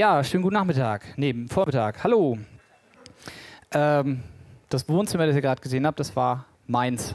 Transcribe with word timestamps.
Ja, 0.00 0.24
schönen 0.24 0.42
guten 0.42 0.54
Nachmittag. 0.54 1.04
Nee, 1.18 1.34
Vormittag. 1.50 2.02
Hallo. 2.02 2.38
Ähm, 3.70 4.22
das 4.70 4.88
Wohnzimmer, 4.88 5.26
das 5.26 5.36
ihr 5.36 5.42
gerade 5.42 5.60
gesehen 5.60 5.86
habt, 5.86 6.00
das 6.00 6.16
war 6.16 6.46
meins. 6.66 7.14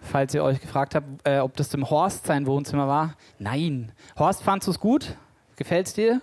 Falls 0.00 0.34
ihr 0.34 0.42
euch 0.42 0.60
gefragt 0.60 0.96
habt, 0.96 1.06
äh, 1.22 1.38
ob 1.38 1.56
das 1.56 1.68
dem 1.68 1.88
Horst 1.88 2.26
sein 2.26 2.48
Wohnzimmer 2.48 2.88
war. 2.88 3.14
Nein. 3.38 3.92
Horst, 4.18 4.42
fandest 4.42 4.66
du 4.66 4.72
es 4.72 4.80
gut? 4.80 5.16
Gefällt 5.54 5.86
es 5.86 5.94
dir? 5.94 6.20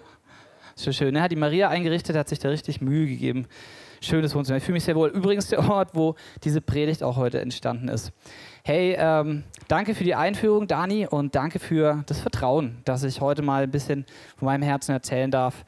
Ist 0.76 0.84
schon 0.84 0.92
schön. 0.92 1.16
Er 1.16 1.22
hat 1.22 1.32
die 1.32 1.38
Maria 1.38 1.70
eingerichtet, 1.70 2.18
hat 2.18 2.28
sich 2.28 2.40
da 2.40 2.50
richtig 2.50 2.82
Mühe 2.82 3.08
gegeben. 3.08 3.48
Schönes 4.02 4.36
Wohnzimmer. 4.36 4.58
Ich 4.58 4.66
fühle 4.66 4.74
mich 4.74 4.84
sehr 4.84 4.96
wohl. 4.98 5.12
Übrigens 5.12 5.48
der 5.48 5.60
Ort, 5.70 5.92
wo 5.94 6.16
diese 6.44 6.60
Predigt 6.60 7.04
auch 7.04 7.16
heute 7.16 7.40
entstanden 7.40 7.88
ist. 7.88 8.12
Hey, 8.64 8.96
ähm, 8.96 9.44
danke 9.70 9.96
für 9.96 10.04
die 10.04 10.14
Einführung, 10.14 10.68
Dani, 10.68 11.08
und 11.08 11.34
danke 11.34 11.58
für 11.58 12.04
das 12.06 12.20
Vertrauen, 12.20 12.78
dass 12.86 13.02
ich 13.04 13.20
heute 13.20 13.42
mal 13.42 13.64
ein 13.64 13.72
bisschen 13.72 14.06
von 14.38 14.46
meinem 14.46 14.62
Herzen 14.62 14.92
erzählen 14.92 15.32
darf. 15.32 15.66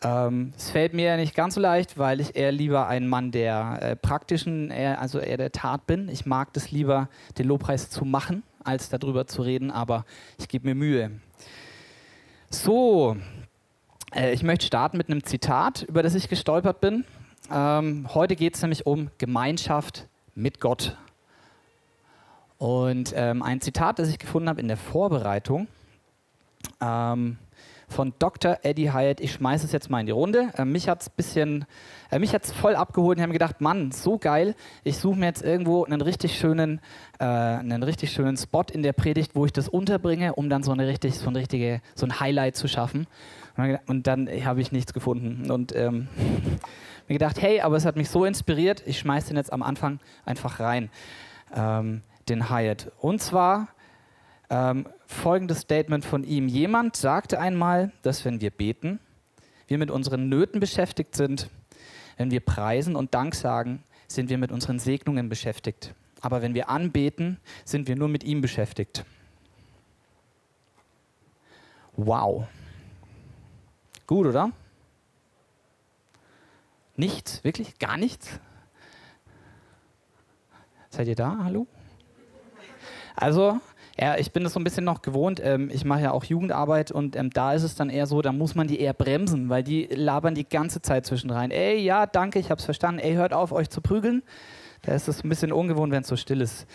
Ähm, 0.00 0.52
es 0.56 0.70
fällt 0.70 0.94
mir 0.94 1.16
nicht 1.16 1.34
ganz 1.34 1.54
so 1.54 1.60
leicht, 1.60 1.98
weil 1.98 2.20
ich 2.20 2.36
eher 2.36 2.52
lieber 2.52 2.86
ein 2.86 3.08
Mann 3.08 3.32
der 3.32 3.78
äh, 3.80 3.96
praktischen, 3.96 4.70
eher, 4.70 5.00
also 5.00 5.18
eher 5.18 5.38
der 5.38 5.50
Tat 5.50 5.88
bin. 5.88 6.08
Ich 6.08 6.24
mag 6.24 6.52
das 6.52 6.70
lieber, 6.70 7.08
den 7.36 7.48
Lobpreis 7.48 7.90
zu 7.90 8.04
machen, 8.04 8.44
als 8.62 8.90
darüber 8.90 9.26
zu 9.26 9.42
reden, 9.42 9.72
aber 9.72 10.04
ich 10.38 10.46
gebe 10.46 10.68
mir 10.68 10.76
Mühe. 10.76 11.10
So, 12.48 13.16
äh, 14.14 14.32
ich 14.32 14.44
möchte 14.44 14.66
starten 14.66 14.98
mit 14.98 15.10
einem 15.10 15.24
Zitat, 15.24 15.82
über 15.82 16.04
das 16.04 16.14
ich 16.14 16.28
gestolpert 16.28 16.80
bin. 16.80 17.04
Ähm, 17.52 18.06
heute 18.14 18.36
geht 18.36 18.54
es 18.54 18.62
nämlich 18.62 18.86
um 18.86 19.10
Gemeinschaft 19.18 20.06
mit 20.36 20.60
Gott. 20.60 20.96
Und 22.58 23.12
ähm, 23.14 23.42
ein 23.42 23.60
Zitat, 23.60 23.98
das 23.98 24.08
ich 24.08 24.18
gefunden 24.18 24.48
habe 24.48 24.60
in 24.60 24.68
der 24.68 24.78
Vorbereitung 24.78 25.68
ähm, 26.80 27.36
von 27.88 28.14
Dr. 28.18 28.58
Eddie 28.62 28.92
Hyatt. 28.92 29.20
Ich 29.20 29.32
schmeiße 29.32 29.66
es 29.66 29.72
jetzt 29.72 29.90
mal 29.90 30.00
in 30.00 30.06
die 30.06 30.12
Runde. 30.12 30.50
Äh, 30.56 30.64
mich 30.64 30.88
hat 30.88 31.02
es 31.02 31.10
bisschen, 31.10 31.66
äh, 32.10 32.18
mich 32.18 32.34
hat's 32.34 32.52
voll 32.52 32.74
abgeholt 32.74 33.18
ich 33.18 33.22
habe 33.22 33.28
mir 33.28 33.38
gedacht, 33.38 33.60
Mann, 33.60 33.92
so 33.92 34.16
geil. 34.16 34.54
Ich 34.84 34.96
suche 34.96 35.18
mir 35.18 35.26
jetzt 35.26 35.42
irgendwo 35.42 35.84
einen 35.84 36.00
richtig 36.00 36.38
schönen, 36.38 36.80
äh, 37.18 37.24
einen 37.24 37.82
richtig 37.82 38.10
schönen 38.10 38.38
Spot 38.38 38.64
in 38.72 38.82
der 38.82 38.94
Predigt, 38.94 39.34
wo 39.34 39.44
ich 39.44 39.52
das 39.52 39.68
unterbringe, 39.68 40.34
um 40.34 40.48
dann 40.48 40.62
so 40.62 40.72
eine 40.72 40.86
richtig, 40.86 41.18
so 41.18 41.28
ein 41.28 41.36
richtige, 41.36 41.82
so 41.94 42.06
ein 42.06 42.20
Highlight 42.20 42.56
zu 42.56 42.68
schaffen. 42.68 43.06
Und 43.86 44.06
dann 44.06 44.28
habe 44.44 44.60
ich 44.60 44.72
nichts 44.72 44.92
gefunden 44.92 45.50
und 45.50 45.74
ähm, 45.74 46.08
mir 47.08 47.14
gedacht, 47.14 47.40
hey, 47.40 47.60
aber 47.60 47.76
es 47.76 47.86
hat 47.86 47.96
mich 47.96 48.10
so 48.10 48.24
inspiriert. 48.24 48.82
Ich 48.86 48.98
schmeiße 48.98 49.28
den 49.28 49.36
jetzt 49.36 49.52
am 49.52 49.62
Anfang 49.62 49.98
einfach 50.26 50.60
rein. 50.60 50.90
Ähm, 51.54 52.02
den 52.28 52.50
Hyatt. 52.50 52.92
Und 52.98 53.20
zwar 53.20 53.68
ähm, 54.50 54.86
folgendes 55.06 55.60
Statement 55.60 56.04
von 56.04 56.24
ihm. 56.24 56.48
Jemand 56.48 56.96
sagte 56.96 57.38
einmal, 57.38 57.92
dass 58.02 58.24
wenn 58.24 58.40
wir 58.40 58.50
beten, 58.50 59.00
wir 59.66 59.78
mit 59.78 59.90
unseren 59.90 60.28
Nöten 60.28 60.60
beschäftigt 60.60 61.14
sind. 61.16 61.50
Wenn 62.16 62.30
wir 62.30 62.40
preisen 62.40 62.96
und 62.96 63.14
Dank 63.14 63.34
sagen, 63.34 63.82
sind 64.08 64.30
wir 64.30 64.38
mit 64.38 64.52
unseren 64.52 64.78
Segnungen 64.78 65.28
beschäftigt. 65.28 65.94
Aber 66.20 66.42
wenn 66.42 66.54
wir 66.54 66.70
anbeten, 66.70 67.38
sind 67.64 67.88
wir 67.88 67.96
nur 67.96 68.08
mit 68.08 68.24
ihm 68.24 68.40
beschäftigt. 68.40 69.04
Wow. 71.96 72.46
Gut, 74.06 74.26
oder? 74.26 74.52
Nichts, 76.96 77.44
wirklich? 77.44 77.78
Gar 77.78 77.96
nichts? 77.96 78.40
Seid 80.90 81.08
ihr 81.08 81.16
da? 81.16 81.38
Hallo? 81.42 81.66
Also, 83.16 83.58
ja, 83.98 84.16
ich 84.18 84.30
bin 84.30 84.44
das 84.44 84.52
so 84.52 84.60
ein 84.60 84.64
bisschen 84.64 84.84
noch 84.84 85.00
gewohnt. 85.02 85.40
Ähm, 85.42 85.70
ich 85.72 85.84
mache 85.84 86.02
ja 86.02 86.10
auch 86.12 86.24
Jugendarbeit 86.24 86.92
und 86.92 87.16
ähm, 87.16 87.30
da 87.30 87.54
ist 87.54 87.62
es 87.62 87.74
dann 87.74 87.88
eher 87.88 88.06
so, 88.06 88.20
da 88.20 88.30
muss 88.30 88.54
man 88.54 88.66
die 88.66 88.78
eher 88.78 88.92
bremsen, 88.92 89.48
weil 89.48 89.62
die 89.62 89.86
labern 89.86 90.34
die 90.34 90.48
ganze 90.48 90.82
Zeit 90.82 91.06
zwischen 91.06 91.30
rein. 91.30 91.50
Ey, 91.50 91.78
ja, 91.78 92.06
danke, 92.06 92.38
ich 92.38 92.50
hab's 92.50 92.64
verstanden. 92.64 93.00
Ey, 93.00 93.14
hört 93.14 93.32
auf, 93.32 93.52
euch 93.52 93.70
zu 93.70 93.80
prügeln. 93.80 94.22
Da 94.82 94.92
ist 94.92 95.08
es 95.08 95.24
ein 95.24 95.28
bisschen 95.28 95.50
ungewohnt, 95.50 95.92
wenn 95.92 96.02
es 96.02 96.08
so 96.08 96.16
still 96.16 96.42
ist. 96.42 96.66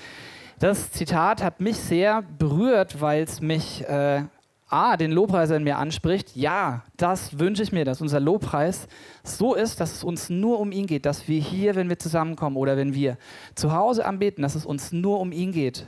Das 0.60 0.92
Zitat 0.92 1.44
hat 1.44 1.60
mich 1.60 1.78
sehr 1.78 2.24
berührt, 2.38 3.02
weil 3.02 3.24
es 3.24 3.40
mich 3.40 3.88
äh, 3.88 4.24
A, 4.68 4.96
den 4.96 5.12
Lobpreiser 5.12 5.58
in 5.58 5.64
mir 5.64 5.78
anspricht. 5.78 6.36
Ja, 6.36 6.84
das 6.98 7.38
wünsche 7.40 7.62
ich 7.62 7.72
mir, 7.72 7.84
dass 7.84 8.00
unser 8.00 8.20
Lobpreis 8.20 8.88
so 9.24 9.54
ist, 9.54 9.80
dass 9.80 9.92
es 9.92 10.04
uns 10.04 10.30
nur 10.30 10.60
um 10.60 10.72
ihn 10.72 10.88
geht, 10.88 11.06
dass 11.06 11.28
wir 11.28 11.40
hier, 11.40 11.76
wenn 11.76 11.90
wir 11.90 12.00
zusammenkommen 12.00 12.58
oder 12.58 12.78
wenn 12.78 12.94
wir 12.94 13.18
zu 13.54 13.74
Hause 13.74 14.06
anbeten, 14.06 14.42
dass 14.42 14.56
es 14.56 14.66
uns 14.66 14.92
nur 14.92 15.20
um 15.20 15.32
ihn 15.32 15.52
geht. 15.52 15.88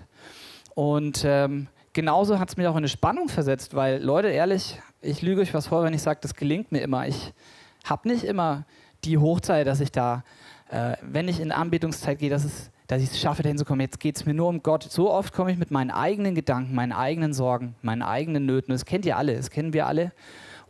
Und 0.76 1.24
ähm, 1.26 1.68
genauso 1.94 2.40
hat 2.40 2.50
es 2.50 2.58
mich 2.58 2.68
auch 2.68 2.74
in 2.74 2.78
eine 2.78 2.88
Spannung 2.88 3.30
versetzt, 3.30 3.76
weil 3.76 4.02
Leute, 4.02 4.30
ehrlich, 4.30 4.80
ich 5.02 5.22
lüge 5.22 5.42
euch 5.42 5.54
was 5.54 5.68
vor, 5.68 5.84
wenn 5.84 5.94
ich 5.94 6.02
sage, 6.02 6.20
das 6.22 6.34
gelingt 6.34 6.72
mir 6.72 6.80
immer. 6.80 7.08
Ich 7.08 7.34
habe 7.84 8.08
nicht 8.08 8.24
immer 8.24 8.66
die 9.04 9.18
Hochzeit, 9.18 9.68
dass 9.68 9.80
ich 9.80 9.92
da, 9.92 10.24
äh, 10.70 10.96
wenn 11.02 11.28
ich 11.28 11.40
in 11.40 11.52
Anbetungszeit 11.52 12.20
gehe, 12.20 12.30
dass, 12.30 12.72
dass 12.88 13.02
ich 13.02 13.12
es 13.12 13.20
schaffe, 13.20 13.44
dahin 13.44 13.58
zu 13.58 13.66
kommen. 13.66 13.82
Jetzt 13.82 14.00
geht 14.00 14.16
es 14.16 14.26
mir 14.26 14.34
nur 14.34 14.48
um 14.48 14.64
Gott. 14.64 14.84
So 14.84 15.12
oft 15.12 15.34
komme 15.34 15.52
ich 15.52 15.58
mit 15.58 15.72
meinen 15.72 15.92
eigenen 15.92 16.36
Gedanken, 16.36 16.74
meinen 16.74 16.94
eigenen 16.94 17.34
Sorgen, 17.34 17.76
meinen 17.82 18.02
eigenen 18.02 18.46
Nöten. 18.46 18.72
Das 18.72 18.86
kennt 18.86 19.06
ihr 19.06 19.18
alle, 19.18 19.36
das 19.36 19.50
kennen 19.50 19.74
wir 19.74 19.88
alle. 19.88 20.12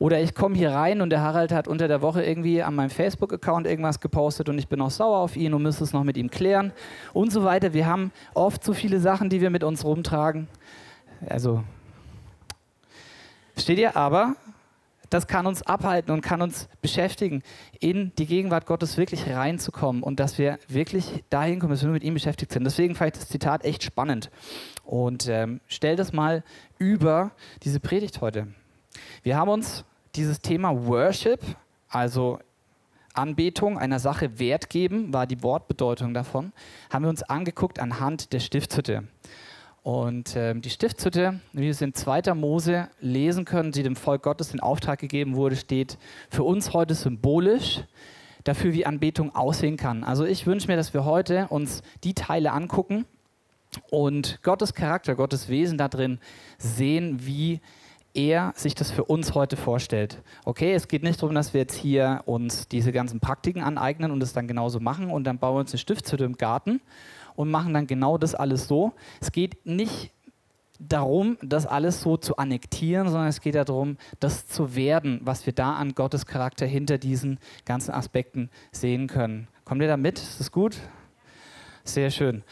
Oder 0.03 0.19
ich 0.19 0.35
komme 0.35 0.57
hier 0.57 0.71
rein 0.71 0.99
und 0.99 1.11
der 1.11 1.21
Harald 1.21 1.53
hat 1.53 1.65
unter 1.65 1.87
der 1.87 2.01
Woche 2.01 2.21
irgendwie 2.21 2.61
an 2.61 2.75
meinem 2.75 2.89
Facebook-Account 2.89 3.65
irgendwas 3.65 4.01
gepostet 4.01 4.49
und 4.49 4.59
ich 4.59 4.67
bin 4.67 4.81
auch 4.81 4.91
sauer 4.91 5.19
auf 5.19 5.37
ihn 5.37 5.53
und 5.53 5.63
müsste 5.63 5.85
es 5.85 5.93
noch 5.93 6.03
mit 6.03 6.17
ihm 6.17 6.29
klären 6.29 6.73
und 7.13 7.31
so 7.31 7.45
weiter. 7.45 7.71
Wir 7.71 7.87
haben 7.87 8.11
oft 8.33 8.65
so 8.65 8.73
viele 8.73 8.99
Sachen, 8.99 9.29
die 9.29 9.39
wir 9.39 9.49
mit 9.49 9.63
uns 9.63 9.85
rumtragen. 9.85 10.49
Also, 11.25 11.63
versteht 13.53 13.77
ihr? 13.77 13.95
Aber 13.95 14.35
das 15.09 15.25
kann 15.25 15.45
uns 15.45 15.61
abhalten 15.61 16.13
und 16.13 16.19
kann 16.19 16.41
uns 16.41 16.67
beschäftigen, 16.81 17.41
in 17.79 18.11
die 18.17 18.25
Gegenwart 18.25 18.65
Gottes 18.65 18.97
wirklich 18.97 19.25
reinzukommen 19.29 20.03
und 20.03 20.19
dass 20.19 20.37
wir 20.37 20.59
wirklich 20.67 21.23
dahin 21.29 21.61
kommen, 21.61 21.71
dass 21.71 21.81
wir 21.81 21.87
nur 21.87 21.93
mit 21.93 22.03
ihm 22.03 22.15
beschäftigt 22.15 22.51
sind. 22.51 22.65
Deswegen 22.65 22.95
fand 22.95 23.15
ich 23.15 23.21
das 23.21 23.29
Zitat 23.29 23.63
echt 23.63 23.83
spannend. 23.83 24.31
Und 24.83 25.29
ähm, 25.29 25.61
stell 25.67 25.95
das 25.95 26.11
mal 26.11 26.43
über 26.77 27.31
diese 27.63 27.79
Predigt 27.79 28.19
heute. 28.19 28.47
Wir 29.23 29.37
haben 29.37 29.49
uns 29.49 29.85
dieses 30.15 30.41
Thema 30.41 30.85
Worship, 30.85 31.41
also 31.89 32.39
Anbetung 33.13 33.77
einer 33.77 33.99
Sache 33.99 34.39
Wert 34.39 34.69
geben, 34.69 35.13
war 35.13 35.27
die 35.27 35.41
Wortbedeutung 35.43 36.13
davon, 36.13 36.51
haben 36.89 37.05
wir 37.05 37.09
uns 37.09 37.23
angeguckt 37.23 37.79
anhand 37.79 38.33
der 38.33 38.39
Stiftshütte. 38.39 39.07
Und 39.83 40.35
äh, 40.35 40.55
die 40.55 40.69
Stiftshütte, 40.69 41.41
wie 41.51 41.63
wir 41.63 41.71
es 41.71 41.81
in 41.81 41.93
2. 41.93 42.33
Mose 42.33 42.89
lesen 43.01 43.43
können, 43.43 43.71
die 43.71 43.83
dem 43.83 43.97
Volk 43.97 44.23
Gottes 44.23 44.53
in 44.53 44.61
Auftrag 44.61 44.99
gegeben 44.99 45.35
wurde, 45.35 45.57
steht 45.57 45.97
für 46.29 46.43
uns 46.43 46.73
heute 46.73 46.95
symbolisch 46.95 47.81
dafür, 48.45 48.73
wie 48.73 48.85
Anbetung 48.85 49.35
aussehen 49.35 49.77
kann. 49.77 50.03
Also 50.03 50.25
ich 50.25 50.45
wünsche 50.45 50.67
mir, 50.67 50.77
dass 50.77 50.93
wir 50.93 51.05
heute 51.05 51.47
uns 51.49 51.81
die 52.03 52.13
Teile 52.13 52.53
angucken 52.53 53.05
und 53.89 54.41
Gottes 54.41 54.73
Charakter, 54.73 55.15
Gottes 55.15 55.49
Wesen 55.49 55.77
da 55.77 55.87
drin 55.87 56.19
sehen, 56.57 57.25
wie 57.25 57.59
er 58.13 58.53
sich 58.55 58.75
das 58.75 58.91
für 58.91 59.05
uns 59.05 59.33
heute 59.33 59.57
vorstellt. 59.57 60.21
Okay, 60.45 60.73
es 60.73 60.87
geht 60.87 61.03
nicht 61.03 61.21
darum, 61.21 61.35
dass 61.35 61.53
wir 61.53 61.61
jetzt 61.61 61.75
hier 61.75 62.21
uns 62.25 62.67
diese 62.67 62.91
ganzen 62.91 63.19
Praktiken 63.19 63.61
aneignen 63.61 64.11
und 64.11 64.21
es 64.21 64.33
dann 64.33 64.47
genauso 64.47 64.79
machen 64.79 65.09
und 65.09 65.23
dann 65.23 65.39
bauen 65.39 65.55
wir 65.55 65.59
uns 65.61 65.71
eine 65.71 65.79
Stiftshütte 65.79 66.23
im 66.23 66.37
Garten 66.37 66.81
und 67.35 67.49
machen 67.49 67.73
dann 67.73 67.87
genau 67.87 68.17
das 68.17 68.35
alles 68.35 68.67
so. 68.67 68.93
Es 69.19 69.31
geht 69.31 69.65
nicht 69.65 70.11
darum, 70.79 71.37
das 71.41 71.65
alles 71.65 72.01
so 72.01 72.17
zu 72.17 72.37
annektieren, 72.37 73.07
sondern 73.07 73.27
es 73.27 73.41
geht 73.41 73.55
darum, 73.55 73.97
das 74.19 74.47
zu 74.47 74.75
werden, 74.75 75.21
was 75.23 75.45
wir 75.45 75.53
da 75.53 75.75
an 75.75 75.95
Gottes 75.95 76.25
Charakter 76.25 76.65
hinter 76.65 76.97
diesen 76.97 77.39
ganzen 77.65 77.91
Aspekten 77.91 78.49
sehen 78.71 79.07
können. 79.07 79.47
Kommt 79.65 79.81
ihr 79.81 79.87
da 79.87 79.97
mit? 79.97 80.19
Ist 80.19 80.39
das 80.39 80.51
gut? 80.51 80.77
Sehr 81.83 82.11
schön. 82.11 82.43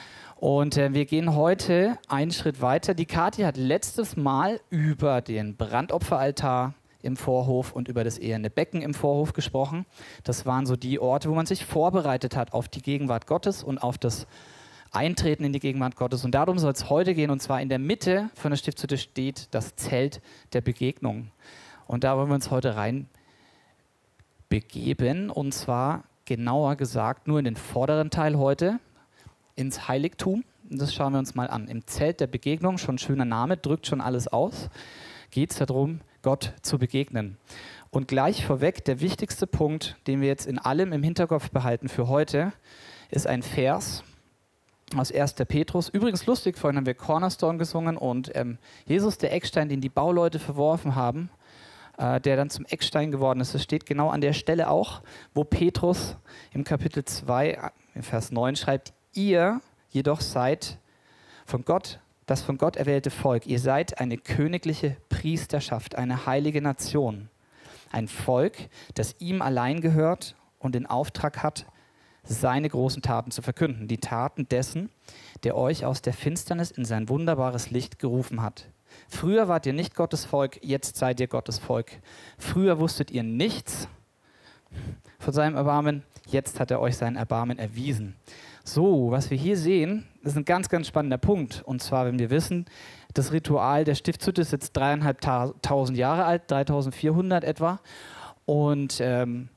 Und 0.42 0.76
äh, 0.76 0.92
wir 0.96 1.06
gehen 1.06 1.36
heute 1.36 2.00
einen 2.08 2.32
Schritt 2.32 2.64
weiter. 2.64 2.96
Die 2.96 3.06
Kathi 3.06 3.44
hat 3.44 3.58
letztes 3.58 4.18
Mal 4.18 4.60
über 4.72 5.22
den 5.22 5.56
Brandopferaltar 5.56 6.74
im 7.04 7.16
Vorhof 7.16 7.74
und 7.74 7.88
über 7.88 8.04
das 8.04 8.18
eherne 8.18 8.50
Becken 8.50 8.82
im 8.82 8.96
Vorhof 8.96 9.34
gesprochen. 9.34 9.86
Das 10.24 10.48
waren 10.48 10.66
so 10.66 10.76
die 10.76 11.00
Orte, 11.00 11.30
wo 11.30 11.36
man 11.36 11.46
sich 11.46 11.64
vorbereitet 11.64 12.36
hat 12.36 12.54
auf 12.54 12.70
die 12.70 12.82
Gegenwart 12.82 13.28
Gottes 13.28 13.64
und 13.64 13.78
auf 13.78 14.00
das 14.00 14.26
Eintreten 14.90 15.44
in 15.44 15.54
die 15.54 15.60
Gegenwart 15.60 15.96
Gottes. 15.96 16.26
Und 16.26 16.32
darum 16.32 16.58
soll 16.58 16.72
es 16.72 16.90
heute 16.90 17.14
gehen. 17.14 17.30
Und 17.30 17.44
zwar 17.44 17.62
in 17.62 17.70
der 17.70 17.78
Mitte 17.78 18.32
von 18.34 18.50
der 18.50 18.58
Stiftshütte 18.58 18.98
steht 18.98 19.54
das 19.54 19.76
Zelt 19.76 20.22
der 20.54 20.62
Begegnung. 20.62 21.30
Und 21.86 22.04
da 22.04 22.18
wollen 22.18 22.30
wir 22.30 22.36
uns 22.36 22.50
heute 22.50 22.76
rein 22.76 23.08
begeben. 24.50 25.30
Und 25.30 25.54
zwar 25.54 26.06
genauer 26.26 26.78
gesagt 26.78 27.28
nur 27.28 27.38
in 27.38 27.46
den 27.46 27.58
vorderen 27.58 28.10
Teil 28.10 28.40
heute 28.40 28.80
ins 29.56 29.88
Heiligtum. 29.88 30.44
Das 30.70 30.94
schauen 30.94 31.14
wir 31.14 31.20
uns 31.20 31.36
mal 31.36 31.50
an. 31.50 31.68
Im 31.68 31.86
Zelt 31.88 32.20
der 32.20 32.28
Begegnung, 32.28 32.78
schon 32.78 32.98
schöner 32.98 33.26
Name, 33.26 33.58
drückt 33.58 33.88
schon 33.88 34.02
alles 34.02 34.28
aus, 34.28 34.70
geht 35.32 35.52
es 35.52 35.58
darum, 35.58 36.02
Gott 36.22 36.54
zu 36.62 36.78
begegnen. 36.78 37.38
Und 37.90 38.08
gleich 38.08 38.46
vorweg, 38.46 38.86
der 38.86 39.02
wichtigste 39.02 39.48
Punkt, 39.48 39.98
den 40.08 40.22
wir 40.22 40.30
jetzt 40.30 40.46
in 40.46 40.60
allem 40.60 40.94
im 40.94 41.04
Hinterkopf 41.04 41.50
behalten 41.50 41.90
für 41.90 42.08
heute, 42.08 42.54
ist 43.10 43.28
ein 43.28 43.44
Vers 43.44 44.04
aus 44.96 45.12
1. 45.12 45.36
Petrus. 45.48 45.90
Übrigens 45.90 46.26
lustig, 46.26 46.58
vorhin 46.58 46.78
haben 46.78 46.86
wir 46.86 46.94
Cornerstone 46.94 47.58
gesungen 47.58 47.98
und 47.98 48.32
ähm, 48.36 48.58
Jesus, 48.86 49.18
der 49.18 49.34
Eckstein, 49.34 49.70
den 49.70 49.82
die 49.82 49.90
Bauleute 49.90 50.40
verworfen 50.40 50.96
haben, 50.96 51.30
äh, 51.98 52.20
der 52.20 52.36
dann 52.36 52.50
zum 52.50 52.66
Eckstein 52.66 53.12
geworden 53.12 53.42
ist. 53.42 53.54
Das 53.54 53.64
steht 53.64 53.86
genau 53.86 54.10
an 54.10 54.22
der 54.22 54.34
Stelle 54.34 54.70
auch, 54.70 55.02
wo 55.34 55.44
Petrus 55.44 56.18
im 56.54 56.64
Kapitel 56.64 57.04
2, 57.04 57.72
im 57.96 58.04
Vers 58.04 58.32
9 58.32 58.56
schreibt, 58.56 58.94
ihr 59.14 59.62
jedoch 59.90 60.22
seid 60.22 60.78
von 61.46 61.66
Gott, 61.66 62.00
das 62.26 62.42
von 62.42 62.58
Gott 62.58 62.76
erwählte 62.76 63.12
Volk. 63.12 63.46
Ihr 63.46 63.60
seid 63.60 64.00
eine 64.00 64.18
königliche 64.18 64.98
Priesterschaft, 65.10 65.96
eine 65.96 66.26
heilige 66.26 66.62
Nation. 66.62 67.30
Ein 67.92 68.08
Volk, 68.08 68.70
das 68.96 69.16
ihm 69.20 69.42
allein 69.42 69.82
gehört 69.82 70.36
und 70.60 70.76
den 70.76 70.86
Auftrag 70.86 71.44
hat, 71.44 71.66
seine 72.24 72.70
großen 72.70 73.02
Taten 73.02 73.32
zu 73.32 73.42
verkünden. 73.42 73.88
Die 73.88 73.98
Taten 73.98 74.48
dessen, 74.48 74.90
der 75.44 75.58
euch 75.58 75.86
aus 75.86 76.02
der 76.02 76.14
Finsternis 76.14 76.72
in 76.72 76.86
sein 76.86 77.10
wunderbares 77.10 77.72
Licht 77.72 78.00
gerufen 78.00 78.42
hat. 78.42 78.68
Früher 79.08 79.48
wart 79.48 79.66
ihr 79.66 79.74
nicht 79.74 79.96
Gottes 79.96 80.26
Volk, 80.26 80.60
jetzt 80.64 80.98
seid 80.98 81.20
ihr 81.20 81.28
Gottes 81.28 81.60
Volk. 81.60 81.92
Früher 82.38 82.80
wusstet 82.80 83.12
ihr 83.12 83.24
nichts 83.24 83.88
von 85.20 85.34
seinem 85.34 85.56
Erbarmen, 85.56 86.04
jetzt 86.28 86.60
hat 86.60 86.72
er 86.72 86.80
euch 86.80 86.98
sein 86.98 87.16
Erbarmen 87.16 87.60
erwiesen. 87.60 88.16
So, 88.74 89.12
was 89.12 89.30
wir 89.30 89.38
hier 89.38 89.58
sehen, 89.58 90.06
ist 90.24 90.38
ein 90.38 90.46
ganz, 90.46 90.70
ganz 90.70 90.88
spannender 90.88 91.18
Punkt. 91.18 91.62
Und 91.66 91.84
zwar, 91.84 92.06
wenn 92.06 92.20
wir 92.20 92.30
wissen, 92.30 92.68
das 93.14 93.34
Ritual 93.34 93.84
der 93.84 93.96
Stiftshütte 93.96 94.40
ist 94.40 94.54
jetzt 94.54 94.72
dreieinhalbtausend 94.72 95.98
Jahre 95.98 96.24
alt, 96.24 96.50
3400 96.50 97.44
etwa. 97.44 97.82
Und 98.46 99.00
ähm, 99.02 99.50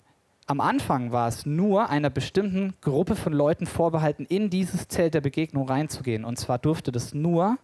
am 0.49 0.61
Anfang 0.61 1.13
war 1.13 1.29
es 1.29 1.47
nur 1.47 1.91
einer 1.91 2.11
bestimmten 2.11 2.75
Gruppe 2.81 3.15
von 3.15 3.33
Leuten 3.33 3.67
vorbehalten, 3.67 4.27
in 4.27 4.51
dieses 4.51 4.89
Zelt 4.89 5.15
der 5.15 5.21
Begegnung 5.21 5.69
reinzugehen. 5.69 6.25
Und 6.25 6.37
zwar 6.41 6.59
durfte 6.59 6.91
das 6.91 7.15
nur, 7.15 7.57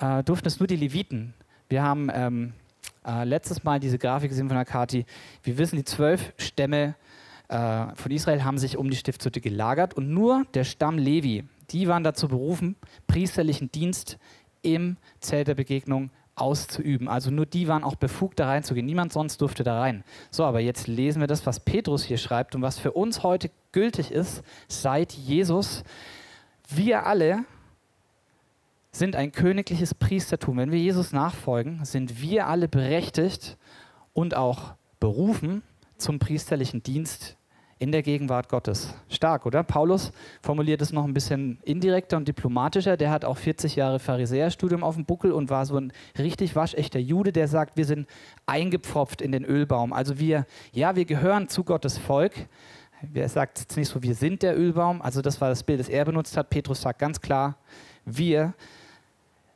äh, 0.00 0.24
durften 0.24 0.48
es 0.48 0.60
nur 0.60 0.66
die 0.66 0.76
Leviten. 0.76 1.34
Wir 1.68 1.82
haben 1.82 2.08
ähm, 2.10 2.54
äh, 3.06 3.24
letztes 3.24 3.64
Mal 3.64 3.80
diese 3.80 3.98
Grafik 3.98 4.30
gesehen 4.30 4.48
von 4.48 4.56
Akati. 4.56 5.04
Wir 5.42 5.58
wissen, 5.58 5.76
die 5.76 5.84
zwölf 5.84 6.32
Stämme 6.38 6.94
äh, 7.50 7.94
von 7.96 8.12
Israel 8.12 8.44
haben 8.44 8.58
sich 8.58 8.76
um 8.76 8.90
die 8.90 8.96
Stiftshütte 8.96 9.40
gelagert 9.40 9.94
und 9.94 10.08
nur 10.08 10.44
der 10.54 10.62
Stamm 10.62 10.98
Levi, 10.98 11.44
die 11.70 11.88
waren 11.88 12.04
dazu 12.04 12.28
berufen, 12.28 12.76
priesterlichen 13.08 13.72
Dienst 13.72 14.18
im 14.62 14.96
Zelt 15.18 15.48
der 15.48 15.56
Begegnung 15.56 16.10
auszuüben. 16.36 17.08
Also 17.08 17.32
nur 17.32 17.46
die 17.46 17.66
waren 17.66 17.82
auch 17.82 17.96
befugt, 17.96 18.38
da 18.38 18.46
reinzugehen. 18.46 18.86
Niemand 18.86 19.12
sonst 19.12 19.40
durfte 19.40 19.64
da 19.64 19.80
rein. 19.80 20.04
So, 20.30 20.44
aber 20.44 20.60
jetzt 20.60 20.86
lesen 20.86 21.20
wir 21.20 21.26
das, 21.26 21.44
was 21.44 21.58
Petrus 21.58 22.04
hier 22.04 22.18
schreibt 22.18 22.54
und 22.54 22.62
was 22.62 22.78
für 22.78 22.92
uns 22.92 23.24
heute 23.24 23.50
gültig 23.72 24.12
ist, 24.12 24.42
seit 24.68 25.12
Jesus. 25.12 25.82
Wir 26.68 27.04
alle 27.04 27.44
sind 28.92 29.16
ein 29.16 29.32
königliches 29.32 29.92
Priestertum. 29.92 30.56
Wenn 30.56 30.70
wir 30.70 30.78
Jesus 30.78 31.12
nachfolgen, 31.12 31.84
sind 31.84 32.22
wir 32.22 32.46
alle 32.46 32.68
berechtigt 32.68 33.58
und 34.12 34.36
auch 34.36 34.74
berufen 35.00 35.62
zum 35.98 36.20
priesterlichen 36.20 36.82
Dienst 36.82 37.36
in 37.80 37.92
der 37.92 38.02
Gegenwart 38.02 38.50
Gottes. 38.50 38.94
Stark, 39.08 39.46
oder? 39.46 39.62
Paulus 39.62 40.12
formuliert 40.42 40.82
es 40.82 40.92
noch 40.92 41.04
ein 41.04 41.14
bisschen 41.14 41.58
indirekter 41.64 42.18
und 42.18 42.28
diplomatischer. 42.28 42.98
Der 42.98 43.10
hat 43.10 43.24
auch 43.24 43.38
40 43.38 43.74
Jahre 43.74 43.98
Pharisäerstudium 43.98 44.84
auf 44.84 44.96
dem 44.96 45.06
Buckel 45.06 45.32
und 45.32 45.48
war 45.48 45.64
so 45.64 45.78
ein 45.78 45.90
richtig 46.18 46.54
waschechter 46.54 47.00
Jude, 47.00 47.32
der 47.32 47.48
sagt, 47.48 47.78
wir 47.78 47.86
sind 47.86 48.06
eingepfropft 48.44 49.22
in 49.22 49.32
den 49.32 49.46
Ölbaum. 49.46 49.94
Also 49.94 50.18
wir, 50.18 50.44
ja, 50.72 50.94
wir 50.94 51.06
gehören 51.06 51.48
zu 51.48 51.64
Gottes 51.64 51.96
Volk. 51.96 52.34
Er 53.14 53.30
sagt 53.30 53.60
jetzt 53.60 53.78
nicht 53.78 53.88
so, 53.88 54.02
wir 54.02 54.14
sind 54.14 54.42
der 54.42 54.58
Ölbaum. 54.58 55.00
Also 55.00 55.22
das 55.22 55.40
war 55.40 55.48
das 55.48 55.62
Bild, 55.62 55.80
das 55.80 55.88
er 55.88 56.04
benutzt 56.04 56.36
hat. 56.36 56.50
Petrus 56.50 56.82
sagt 56.82 56.98
ganz 56.98 57.18
klar, 57.22 57.56
wir 58.04 58.52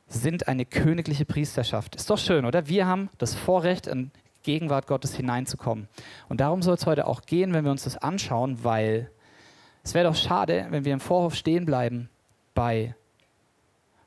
sind 0.07 0.47
eine 0.47 0.65
königliche 0.65 1.25
Priesterschaft. 1.25 1.95
Ist 1.95 2.09
doch 2.09 2.17
schön, 2.17 2.45
oder? 2.45 2.67
Wir 2.67 2.87
haben 2.87 3.09
das 3.19 3.35
Vorrecht, 3.35 3.87
ein 3.87 4.09
Gegenwart 4.45 4.87
Gottes 4.87 5.15
hineinzukommen. 5.15 5.89
Und 6.29 6.39
darum 6.39 6.61
soll 6.61 6.75
es 6.75 6.85
heute 6.85 7.07
auch 7.07 7.21
gehen, 7.21 7.53
wenn 7.53 7.65
wir 7.65 7.71
uns 7.71 7.83
das 7.83 7.97
anschauen, 7.97 8.63
weil 8.63 9.11
es 9.83 9.93
wäre 9.93 10.07
doch 10.07 10.15
schade, 10.15 10.67
wenn 10.69 10.85
wir 10.85 10.93
im 10.93 10.99
Vorhof 10.99 11.35
stehen 11.35 11.65
bleiben 11.65 12.09
bei, 12.53 12.95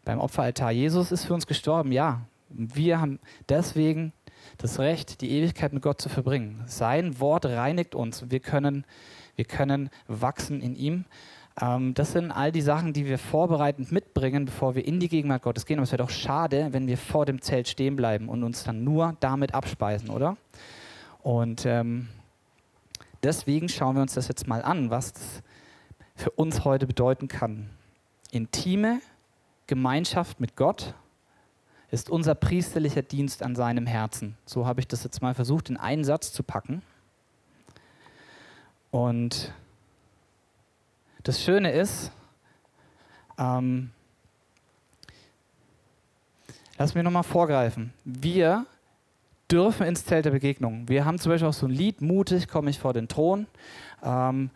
beim 0.04 0.18
Opferaltar. 0.18 0.72
Jesus 0.72 1.12
ist 1.12 1.24
für 1.24 1.34
uns 1.34 1.46
gestorben, 1.46 1.92
ja. 1.92 2.22
Wir 2.48 3.00
haben 3.00 3.20
deswegen 3.48 4.12
das 4.56 4.78
Recht, 4.78 5.20
die 5.20 5.30
Ewigkeit 5.30 5.72
mit 5.72 5.82
Gott 5.82 6.00
zu 6.00 6.08
verbringen. 6.08 6.62
Sein 6.66 7.20
Wort 7.20 7.44
reinigt 7.44 7.94
uns. 7.94 8.30
Wir 8.30 8.40
können, 8.40 8.86
wir 9.36 9.44
können 9.44 9.90
wachsen 10.06 10.60
in 10.60 10.74
ihm. 10.74 11.04
Ähm, 11.60 11.94
das 11.94 12.12
sind 12.12 12.30
all 12.30 12.52
die 12.52 12.60
Sachen, 12.60 12.92
die 12.92 13.06
wir 13.06 13.18
vorbereitend 13.18 13.92
mitbringen, 13.92 14.44
bevor 14.44 14.74
wir 14.74 14.84
in 14.84 15.00
die 15.00 15.08
Gegenwart 15.08 15.42
Gottes 15.42 15.66
gehen. 15.66 15.78
Aber 15.78 15.84
es 15.84 15.92
wäre 15.92 16.02
doch 16.02 16.10
schade, 16.10 16.68
wenn 16.70 16.86
wir 16.86 16.98
vor 16.98 17.26
dem 17.26 17.42
Zelt 17.42 17.68
stehen 17.68 17.96
bleiben 17.96 18.28
und 18.28 18.42
uns 18.42 18.64
dann 18.64 18.84
nur 18.84 19.16
damit 19.20 19.54
abspeisen, 19.54 20.10
oder? 20.10 20.36
Und 21.22 21.66
ähm, 21.66 22.08
deswegen 23.22 23.68
schauen 23.68 23.96
wir 23.96 24.02
uns 24.02 24.14
das 24.14 24.28
jetzt 24.28 24.46
mal 24.46 24.62
an, 24.62 24.90
was 24.90 25.12
das 25.12 25.42
für 26.14 26.30
uns 26.30 26.64
heute 26.64 26.86
bedeuten 26.86 27.28
kann. 27.28 27.70
Intime 28.30 29.00
Gemeinschaft 29.66 30.40
mit 30.40 30.56
Gott 30.56 30.94
ist 31.90 32.10
unser 32.10 32.34
priesterlicher 32.34 33.02
Dienst 33.02 33.42
an 33.42 33.54
seinem 33.54 33.86
Herzen. 33.86 34.36
So 34.44 34.66
habe 34.66 34.80
ich 34.80 34.88
das 34.88 35.04
jetzt 35.04 35.22
mal 35.22 35.34
versucht, 35.34 35.70
in 35.70 35.76
einen 35.76 36.04
Satz 36.04 36.32
zu 36.32 36.42
packen. 36.42 36.82
Und 38.90 39.52
das 41.28 41.42
Schöne 41.42 41.72
ist, 41.72 42.10
ähm, 43.36 43.90
lass 46.78 46.94
mich 46.94 47.04
nochmal 47.04 47.22
vorgreifen. 47.22 47.92
Wir 48.02 48.64
dürfen 49.50 49.86
ins 49.86 50.06
Zelt 50.06 50.24
der 50.24 50.30
Begegnung. 50.30 50.88
Wir 50.88 51.04
haben 51.04 51.18
zum 51.18 51.30
Beispiel 51.30 51.48
auch 51.48 51.52
so 51.52 51.66
ein 51.66 51.72
Lied, 51.72 52.00
mutig 52.00 52.48
komme 52.48 52.70
ich 52.70 52.78
vor 52.78 52.94
den 52.94 53.08
Thron. 53.08 53.46
Ähm, 54.02 54.48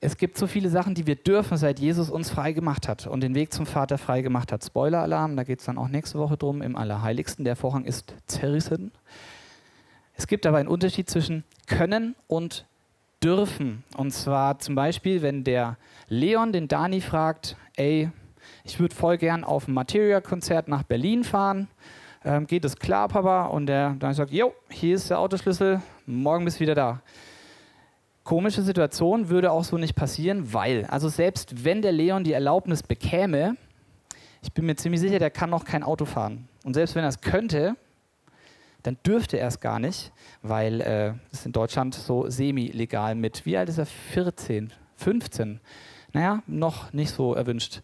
es 0.00 0.18
gibt 0.18 0.36
so 0.36 0.46
viele 0.46 0.68
Sachen, 0.68 0.94
die 0.94 1.06
wir 1.06 1.16
dürfen, 1.16 1.56
seit 1.56 1.80
Jesus 1.80 2.10
uns 2.10 2.28
frei 2.28 2.52
gemacht 2.52 2.88
hat 2.88 3.06
und 3.06 3.22
den 3.22 3.34
Weg 3.34 3.54
zum 3.54 3.64
Vater 3.64 3.96
frei 3.96 4.20
gemacht 4.20 4.52
hat. 4.52 4.62
Spoiler-Alarm, 4.62 5.34
da 5.34 5.44
geht 5.44 5.60
es 5.60 5.64
dann 5.64 5.78
auch 5.78 5.88
nächste 5.88 6.18
Woche 6.18 6.36
drum, 6.36 6.60
im 6.60 6.76
Allerheiligsten. 6.76 7.46
Der 7.46 7.56
Vorhang 7.56 7.86
ist 7.86 8.14
zerrissen. 8.26 8.92
Es 10.12 10.26
gibt 10.26 10.44
aber 10.44 10.58
einen 10.58 10.68
Unterschied 10.68 11.08
zwischen 11.08 11.44
können 11.66 12.16
und 12.26 12.66
dürfen. 13.22 13.84
Und 13.96 14.12
zwar 14.12 14.58
zum 14.58 14.74
Beispiel, 14.74 15.22
wenn 15.22 15.44
der 15.44 15.76
Leon 16.08 16.52
den 16.52 16.68
Dani 16.68 17.00
fragt, 17.00 17.56
ey, 17.76 18.10
ich 18.64 18.78
würde 18.78 18.94
voll 18.94 19.18
gern 19.18 19.44
auf 19.44 19.68
ein 19.68 19.74
Materia-Konzert 19.74 20.68
nach 20.68 20.82
Berlin 20.82 21.24
fahren. 21.24 21.68
Ähm, 22.24 22.46
geht 22.46 22.64
es 22.64 22.76
klar, 22.76 23.08
Papa? 23.08 23.46
Und 23.46 23.66
der 23.66 23.90
Dani 23.98 24.14
sagt, 24.14 24.32
jo, 24.32 24.52
hier 24.70 24.96
ist 24.96 25.10
der 25.10 25.18
Autoschlüssel, 25.18 25.80
morgen 26.06 26.44
bist 26.44 26.58
du 26.58 26.60
wieder 26.60 26.74
da. 26.74 27.00
Komische 28.24 28.62
Situation 28.62 29.28
würde 29.28 29.52
auch 29.52 29.62
so 29.62 29.78
nicht 29.78 29.94
passieren, 29.94 30.52
weil, 30.52 30.84
also 30.86 31.08
selbst 31.08 31.64
wenn 31.64 31.80
der 31.82 31.92
Leon 31.92 32.24
die 32.24 32.32
Erlaubnis 32.32 32.82
bekäme, 32.82 33.56
ich 34.42 34.52
bin 34.52 34.66
mir 34.66 34.74
ziemlich 34.74 35.00
sicher, 35.00 35.20
der 35.20 35.30
kann 35.30 35.50
noch 35.50 35.64
kein 35.64 35.84
Auto 35.84 36.04
fahren. 36.04 36.48
Und 36.64 36.74
selbst 36.74 36.96
wenn 36.96 37.04
er 37.04 37.08
es 37.08 37.20
könnte, 37.20 37.76
dann 38.86 38.98
dürfte 39.04 39.38
er 39.38 39.48
es 39.48 39.60
gar 39.60 39.78
nicht, 39.78 40.12
weil 40.42 40.80
äh, 40.80 41.12
es 41.32 41.44
in 41.44 41.52
Deutschland 41.52 41.94
so 41.94 42.28
semi-legal 42.28 43.14
mit, 43.14 43.44
wie 43.44 43.56
alt 43.56 43.68
ist 43.68 43.78
er? 43.78 43.86
14, 43.86 44.72
15. 44.96 45.60
Naja, 46.12 46.42
noch 46.46 46.92
nicht 46.92 47.10
so 47.10 47.34
erwünscht. 47.34 47.82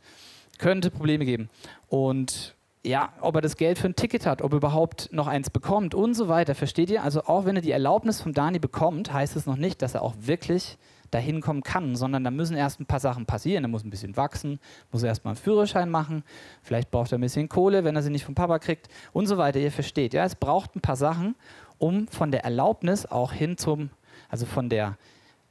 Könnte 0.59 0.90
Probleme 0.90 1.25
geben. 1.25 1.50
Und 1.88 2.54
ja, 2.85 3.12
ob 3.21 3.35
er 3.37 3.40
das 3.40 3.56
Geld 3.56 3.78
für 3.78 3.88
ein 3.88 3.97
Ticket 3.97 4.26
hat, 4.26 4.42
ob 4.42 4.52
er 4.52 4.56
überhaupt 4.56 5.09
noch 5.12 5.26
eins 5.26 5.50
bekommt 5.50 5.94
und 5.94 6.14
so 6.14 6.28
weiter. 6.28 6.54
Versteht 6.54 6.90
ihr? 6.90 7.02
Also 7.02 7.25
auch 7.25 7.44
wenn 7.44 7.56
er 7.56 7.62
die 7.62 7.71
Erlaubnis 7.71 8.21
von 8.21 8.32
Dani 8.32 8.59
bekommt, 8.59 9.12
heißt 9.12 9.37
es 9.37 9.47
noch 9.47 9.56
nicht, 9.56 9.82
dass 9.82 9.94
er 9.94 10.02
auch 10.02 10.14
wirklich 10.21 10.78
dahin 11.12 11.40
kommen 11.40 11.62
kann, 11.62 11.95
sondern 11.95 12.25
da 12.25 12.31
müssen 12.31 12.57
erst 12.57 12.81
ein 12.81 12.87
paar 12.87 12.99
Sachen 12.99 13.26
passieren. 13.26 13.64
Er 13.64 13.69
muss 13.69 13.85
ein 13.85 13.90
bisschen 13.90 14.16
wachsen, 14.16 14.59
muss 14.90 15.02
erst 15.02 15.25
mal 15.25 15.33
einen 15.33 15.37
Führerschein 15.37 15.88
machen, 15.88 16.25
vielleicht 16.62 16.90
braucht 16.90 17.12
er 17.12 17.19
ein 17.19 17.21
bisschen 17.21 17.49
Kohle, 17.49 17.85
wenn 17.85 17.95
er 17.95 18.02
sie 18.02 18.11
nicht 18.11 18.25
vom 18.25 18.35
Papa 18.35 18.59
kriegt 18.59 18.88
und 19.12 19.26
so 19.26 19.38
weiter. 19.38 19.61
Ihr 19.61 19.71
versteht, 19.71 20.14
ja, 20.14 20.25
es 20.25 20.35
braucht 20.35 20.75
ein 20.75 20.81
paar 20.81 20.97
Sachen, 20.97 21.37
um 21.78 22.09
von 22.09 22.31
der 22.31 22.45
Erlaubnis 22.45 23.07
auch 23.07 23.33
hin 23.33 23.57
zum, 23.57 23.90
also 24.28 24.47
von 24.47 24.69
der 24.69 24.97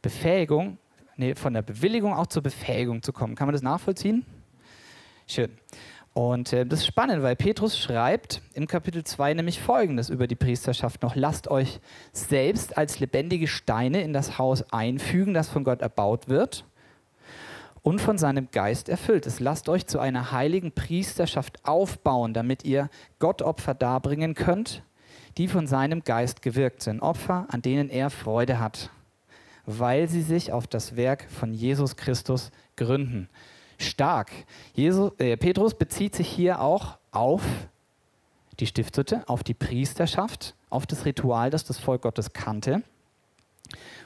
Befähigung, 0.01 0.77
nee, 1.15 1.35
von 1.35 1.53
der 1.53 1.61
Bewilligung 1.61 2.13
auch 2.13 2.27
zur 2.27 2.41
Befähigung 2.41 3.03
zu 3.03 3.13
kommen. 3.13 3.35
Kann 3.35 3.47
man 3.47 3.53
das 3.53 3.61
nachvollziehen? 3.61 4.25
Schön. 5.27 5.51
Und 6.13 6.51
äh, 6.51 6.65
das 6.65 6.79
ist 6.81 6.87
spannend, 6.87 7.23
weil 7.23 7.35
Petrus 7.35 7.79
schreibt 7.79 8.41
im 8.53 8.67
Kapitel 8.67 9.03
2 9.03 9.33
nämlich 9.33 9.61
Folgendes 9.61 10.09
über 10.09 10.27
die 10.27 10.35
Priesterschaft 10.35 11.01
noch. 11.03 11.15
Lasst 11.15 11.47
euch 11.47 11.79
selbst 12.11 12.77
als 12.77 12.99
lebendige 12.99 13.47
Steine 13.47 14.01
in 14.01 14.11
das 14.11 14.37
Haus 14.37 14.63
einfügen, 14.73 15.33
das 15.33 15.47
von 15.47 15.63
Gott 15.63 15.81
erbaut 15.81 16.27
wird 16.27 16.65
und 17.81 18.01
von 18.01 18.17
seinem 18.17 18.49
Geist 18.51 18.89
erfüllt 18.89 19.25
ist. 19.25 19.39
Lasst 19.39 19.69
euch 19.69 19.87
zu 19.87 19.99
einer 19.99 20.33
heiligen 20.33 20.73
Priesterschaft 20.73 21.65
aufbauen, 21.65 22.33
damit 22.33 22.65
ihr 22.65 22.89
Gott 23.19 23.41
Opfer 23.41 23.73
darbringen 23.73 24.35
könnt, 24.35 24.83
die 25.37 25.47
von 25.47 25.65
seinem 25.65 26.03
Geist 26.03 26.41
gewirkt 26.41 26.83
sind. 26.83 27.01
Opfer, 27.01 27.47
an 27.49 27.61
denen 27.61 27.89
er 27.89 28.09
Freude 28.09 28.59
hat, 28.59 28.89
weil 29.65 30.09
sie 30.09 30.23
sich 30.23 30.51
auf 30.51 30.67
das 30.67 30.97
Werk 30.97 31.27
von 31.31 31.53
Jesus 31.53 31.95
Christus 31.95 32.51
gründen 32.75 33.29
stark. 33.81 34.31
Jesus, 34.73 35.11
äh, 35.19 35.37
Petrus 35.37 35.73
bezieht 35.73 36.15
sich 36.15 36.27
hier 36.27 36.61
auch 36.61 36.97
auf 37.11 37.43
die 38.59 38.67
Stiftshütte, 38.67 39.27
auf 39.27 39.43
die 39.43 39.53
Priesterschaft, 39.53 40.55
auf 40.69 40.85
das 40.85 41.05
Ritual, 41.05 41.49
das 41.49 41.65
das 41.65 41.79
Volk 41.79 42.03
Gottes 42.03 42.33
kannte 42.33 42.83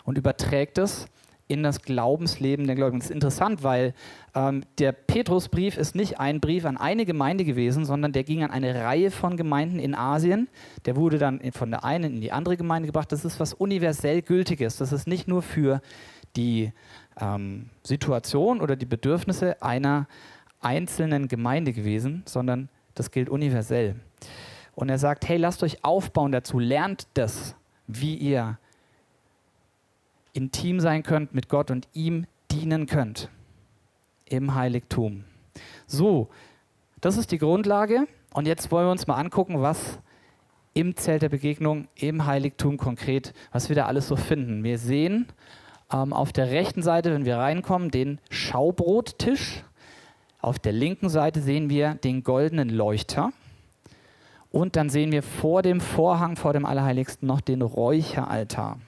und 0.05 0.17
überträgt 0.17 0.77
es 0.77 1.07
in 1.47 1.61
das 1.61 1.83
Glaubensleben 1.83 2.65
der 2.65 2.75
Gläubigen. 2.75 2.99
Das 2.99 3.09
ist 3.09 3.13
interessant, 3.13 3.61
weil 3.61 3.93
ähm, 4.33 4.63
der 4.79 4.93
Petrusbrief 4.93 5.77
ist 5.77 5.93
nicht 5.93 6.19
ein 6.19 6.39
Brief 6.39 6.65
an 6.65 6.75
eine 6.75 7.05
Gemeinde 7.05 7.45
gewesen, 7.45 7.85
sondern 7.85 8.13
der 8.13 8.23
ging 8.23 8.43
an 8.43 8.49
eine 8.49 8.83
Reihe 8.83 9.11
von 9.11 9.37
Gemeinden 9.37 9.77
in 9.77 9.93
Asien. 9.93 10.47
Der 10.85 10.95
wurde 10.95 11.19
dann 11.19 11.39
von 11.51 11.69
der 11.69 11.83
einen 11.83 12.15
in 12.15 12.21
die 12.21 12.31
andere 12.31 12.57
Gemeinde 12.57 12.87
gebracht. 12.87 13.11
Das 13.11 13.25
ist 13.25 13.39
was 13.39 13.53
universell 13.53 14.23
Gültiges. 14.23 14.77
Das 14.77 14.91
ist 14.91 15.05
nicht 15.07 15.27
nur 15.27 15.43
für 15.43 15.81
die 16.35 16.71
ähm, 17.19 17.69
Situation 17.83 18.61
oder 18.61 18.75
die 18.75 18.85
Bedürfnisse 18.85 19.61
einer 19.61 20.07
einzelnen 20.61 21.27
Gemeinde 21.27 21.73
gewesen, 21.73 22.23
sondern 22.25 22.69
das 22.95 23.11
gilt 23.11 23.29
universell. 23.29 23.95
Und 24.73 24.89
er 24.89 24.97
sagt, 24.97 25.27
hey, 25.27 25.37
lasst 25.37 25.63
euch 25.63 25.83
aufbauen 25.83 26.31
dazu, 26.31 26.59
lernt 26.59 27.07
das, 27.13 27.55
wie 27.87 28.15
ihr 28.15 28.57
intim 30.33 30.79
sein 30.79 31.03
könnt 31.03 31.33
mit 31.33 31.47
Gott 31.47 31.71
und 31.71 31.87
ihm 31.93 32.25
dienen 32.51 32.87
könnt 32.87 33.29
im 34.25 34.55
Heiligtum. 34.55 35.23
So, 35.87 36.29
das 36.99 37.17
ist 37.17 37.31
die 37.31 37.37
Grundlage. 37.37 38.07
Und 38.33 38.47
jetzt 38.47 38.69
wollen 38.71 38.87
wir 38.87 38.91
uns 38.91 39.07
mal 39.07 39.15
angucken, 39.15 39.61
was 39.61 39.99
im 40.73 40.97
Zelt 40.97 41.21
der 41.21 41.29
Begegnung, 41.29 41.87
im 41.95 42.25
Heiligtum 42.25 42.77
konkret, 42.77 43.33
was 43.53 43.69
wir 43.69 43.77
da 43.77 43.85
alles 43.85 44.09
so 44.09 44.17
finden. 44.17 44.63
Wir 44.63 44.77
sehen 44.77 45.27
ähm, 45.91 46.13
auf 46.13 46.33
der 46.33 46.51
rechten 46.51 46.81
Seite, 46.81 47.13
wenn 47.13 47.25
wir 47.25 47.37
reinkommen, 47.37 47.91
den 47.91 48.19
Schaubrottisch. 48.29 49.63
Auf 50.41 50.59
der 50.59 50.73
linken 50.73 51.09
Seite 51.09 51.41
sehen 51.41 51.69
wir 51.69 51.95
den 51.95 52.23
goldenen 52.23 52.69
Leuchter. 52.69 53.31
Und 54.51 54.75
dann 54.75 54.89
sehen 54.89 55.11
wir 55.11 55.23
vor 55.23 55.61
dem 55.61 55.81
Vorhang, 55.81 56.35
vor 56.35 56.53
dem 56.53 56.65
Allerheiligsten, 56.65 57.27
noch 57.27 57.41
den 57.41 57.61
Räucheraltar. 57.61 58.79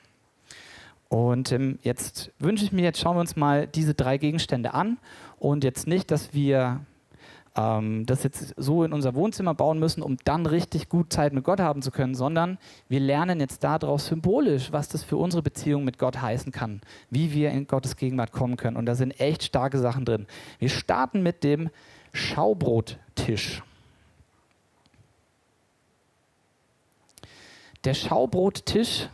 Und 1.10 1.52
ähm, 1.52 1.80
jetzt 1.84 2.32
wünsche 2.40 2.66
ich 2.66 2.72
mir, 2.72 2.84
jetzt 2.84 3.00
schauen 3.00 3.16
wir 3.16 3.22
uns 3.22 3.36
mal 3.36 3.68
diese 3.68 3.94
drei 3.94 4.18
Gegenstände 4.18 4.74
an 4.74 4.98
und 5.40 5.64
jetzt 5.64 5.88
nicht, 5.88 6.12
dass 6.12 6.34
wir 6.34 6.82
ähm, 7.58 8.06
das 8.06 8.24
jetzt 8.24 8.54
so 8.58 8.84
in 8.84 8.94
unser 8.94 9.16
Wohnzimmer 9.16 9.54
bauen 9.54 9.80
müssen, 9.80 10.02
um 10.02 10.18
dann 10.24 10.46
richtig 10.46 10.90
gut 10.90 11.12
Zeit 11.12 11.34
mit 11.34 11.44
Gott 11.44 11.60
haben 11.60 11.82
zu 11.82 11.92
können, 11.92 12.16
sondern 12.16 12.58
wir 12.88 13.00
lernen 13.00 13.40
jetzt 13.40 13.64
daraus 13.64 14.08
symbolisch, 14.08 14.72
was 14.72 14.88
das 14.88 15.04
für 15.04 15.18
unsere 15.18 15.44
Beziehung 15.44 15.84
mit 15.84 15.98
Gott 15.98 16.22
heißen 16.22 16.52
kann, 16.52 16.82
wie 17.10 17.34
wir 17.34 17.52
in 17.52 17.68
Gottes 17.68 17.96
Gegenwart 17.96 18.32
kommen 18.32 18.58
können. 18.58 18.78
Und 18.78 18.86
da 18.86 18.96
sind 18.96 19.20
echt 19.20 19.44
starke 19.44 19.80
Sachen 19.80 20.06
drin. 20.06 20.28
Wir 20.60 20.70
starten 20.70 21.24
mit 21.24 21.44
dem 21.44 21.70
Schaubrottisch. 22.14 23.64
Der 27.84 27.94
Schaubrottisch 27.94 29.10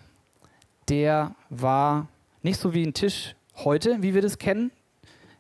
der 0.90 1.36
war 1.50 2.08
nicht 2.42 2.60
so 2.60 2.74
wie 2.74 2.84
ein 2.84 2.94
Tisch 2.94 3.36
heute, 3.56 4.02
wie 4.02 4.14
wir 4.14 4.22
das 4.22 4.38
kennen. 4.38 4.72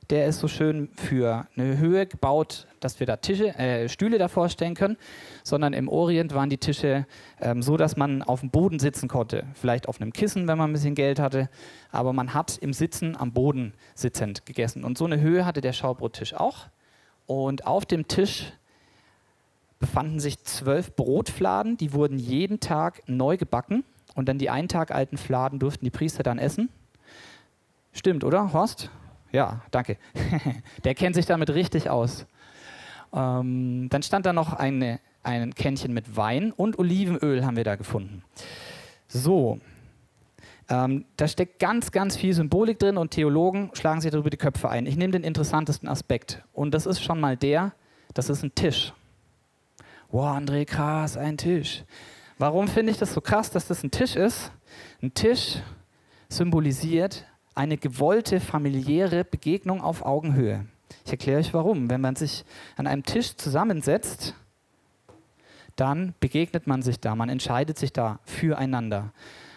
Der 0.09 0.27
ist 0.27 0.39
so 0.39 0.47
schön 0.47 0.89
für 0.95 1.47
eine 1.55 1.77
Höhe 1.77 2.05
gebaut, 2.05 2.67
dass 2.83 2.99
wir 2.99 3.07
da 3.07 3.17
Tische, 3.17 3.57
äh, 3.57 3.89
Stühle 3.89 4.17
davor 4.17 4.49
stellen 4.49 4.75
können, 4.75 4.97
sondern 5.43 5.73
im 5.73 5.87
Orient 5.87 6.33
waren 6.33 6.49
die 6.49 6.57
Tische 6.57 7.05
ähm, 7.41 7.61
so, 7.61 7.77
dass 7.77 7.97
man 7.97 8.21
auf 8.21 8.41
dem 8.41 8.49
Boden 8.49 8.79
sitzen 8.79 9.07
konnte. 9.07 9.45
Vielleicht 9.53 9.87
auf 9.87 10.01
einem 10.01 10.13
Kissen, 10.13 10.47
wenn 10.47 10.57
man 10.57 10.69
ein 10.69 10.73
bisschen 10.73 10.95
Geld 10.95 11.19
hatte, 11.19 11.49
aber 11.91 12.13
man 12.13 12.33
hat 12.33 12.57
im 12.57 12.73
Sitzen 12.73 13.15
am 13.17 13.31
Boden 13.31 13.73
sitzend 13.95 14.45
gegessen. 14.45 14.83
Und 14.83 14.97
so 14.97 15.05
eine 15.05 15.19
Höhe 15.19 15.45
hatte 15.45 15.61
der 15.61 15.73
Schaubrottisch 15.73 16.33
auch. 16.33 16.67
Und 17.25 17.65
auf 17.65 17.85
dem 17.85 18.07
Tisch 18.07 18.53
befanden 19.79 20.19
sich 20.19 20.41
zwölf 20.43 20.95
Brotfladen, 20.95 21.77
die 21.77 21.93
wurden 21.93 22.17
jeden 22.17 22.59
Tag 22.59 23.01
neu 23.07 23.37
gebacken 23.37 23.83
und 24.15 24.29
dann 24.29 24.37
die 24.37 24.49
einen 24.49 24.67
Tag 24.67 24.91
alten 24.91 25.17
Fladen 25.17 25.59
durften 25.59 25.85
die 25.85 25.91
Priester 25.91 26.23
dann 26.23 26.39
essen. 26.39 26.69
Stimmt, 27.91 28.23
oder, 28.23 28.53
Horst? 28.53 28.89
Ja, 29.31 29.61
danke. 29.71 29.97
Der 30.83 30.95
kennt 30.95 31.15
sich 31.15 31.25
damit 31.25 31.49
richtig 31.49 31.89
aus. 31.89 32.25
Ähm, 33.13 33.87
dann 33.89 34.03
stand 34.03 34.25
da 34.25 34.33
noch 34.33 34.53
eine, 34.53 34.99
ein 35.21 35.53
Kännchen 35.53 35.93
mit 35.93 36.15
Wein 36.17 36.51
und 36.51 36.79
Olivenöl 36.79 37.45
haben 37.45 37.55
wir 37.55 37.63
da 37.63 37.75
gefunden. 37.75 38.23
So, 39.07 39.59
ähm, 40.69 41.05
da 41.17 41.27
steckt 41.27 41.59
ganz, 41.59 41.91
ganz 41.91 42.15
viel 42.15 42.33
Symbolik 42.33 42.79
drin 42.79 42.97
und 42.97 43.11
Theologen 43.11 43.69
schlagen 43.73 44.01
sich 44.01 44.11
darüber 44.11 44.29
die 44.29 44.37
Köpfe 44.37 44.69
ein. 44.69 44.85
Ich 44.85 44.95
nehme 44.95 45.11
den 45.11 45.23
interessantesten 45.23 45.87
Aspekt 45.87 46.43
und 46.53 46.73
das 46.73 46.85
ist 46.85 47.03
schon 47.03 47.19
mal 47.19 47.37
der, 47.37 47.73
das 48.13 48.29
ist 48.29 48.43
ein 48.43 48.55
Tisch. 48.55 48.93
Wow, 50.09 50.37
André, 50.37 50.65
krass, 50.65 51.17
ein 51.17 51.37
Tisch. 51.37 51.83
Warum 52.37 52.67
finde 52.67 52.91
ich 52.91 52.97
das 52.97 53.13
so 53.13 53.21
krass, 53.21 53.51
dass 53.51 53.67
das 53.67 53.83
ein 53.83 53.91
Tisch 53.91 54.15
ist? 54.15 54.51
Ein 55.01 55.13
Tisch 55.13 55.57
symbolisiert 56.29 57.25
eine 57.55 57.77
gewollte 57.77 58.39
familiäre 58.39 59.23
Begegnung 59.23 59.81
auf 59.81 60.03
Augenhöhe. 60.03 60.65
Ich 61.05 61.11
erkläre 61.11 61.39
euch 61.39 61.53
warum. 61.53 61.89
Wenn 61.89 62.01
man 62.01 62.15
sich 62.15 62.45
an 62.75 62.87
einem 62.87 63.03
Tisch 63.03 63.35
zusammensetzt, 63.35 64.35
dann 65.75 66.13
begegnet 66.19 66.67
man 66.67 66.81
sich 66.81 66.99
da, 66.99 67.15
man 67.15 67.29
entscheidet 67.29 67.77
sich 67.77 67.93
da 67.93 68.19
füreinander. 68.25 69.11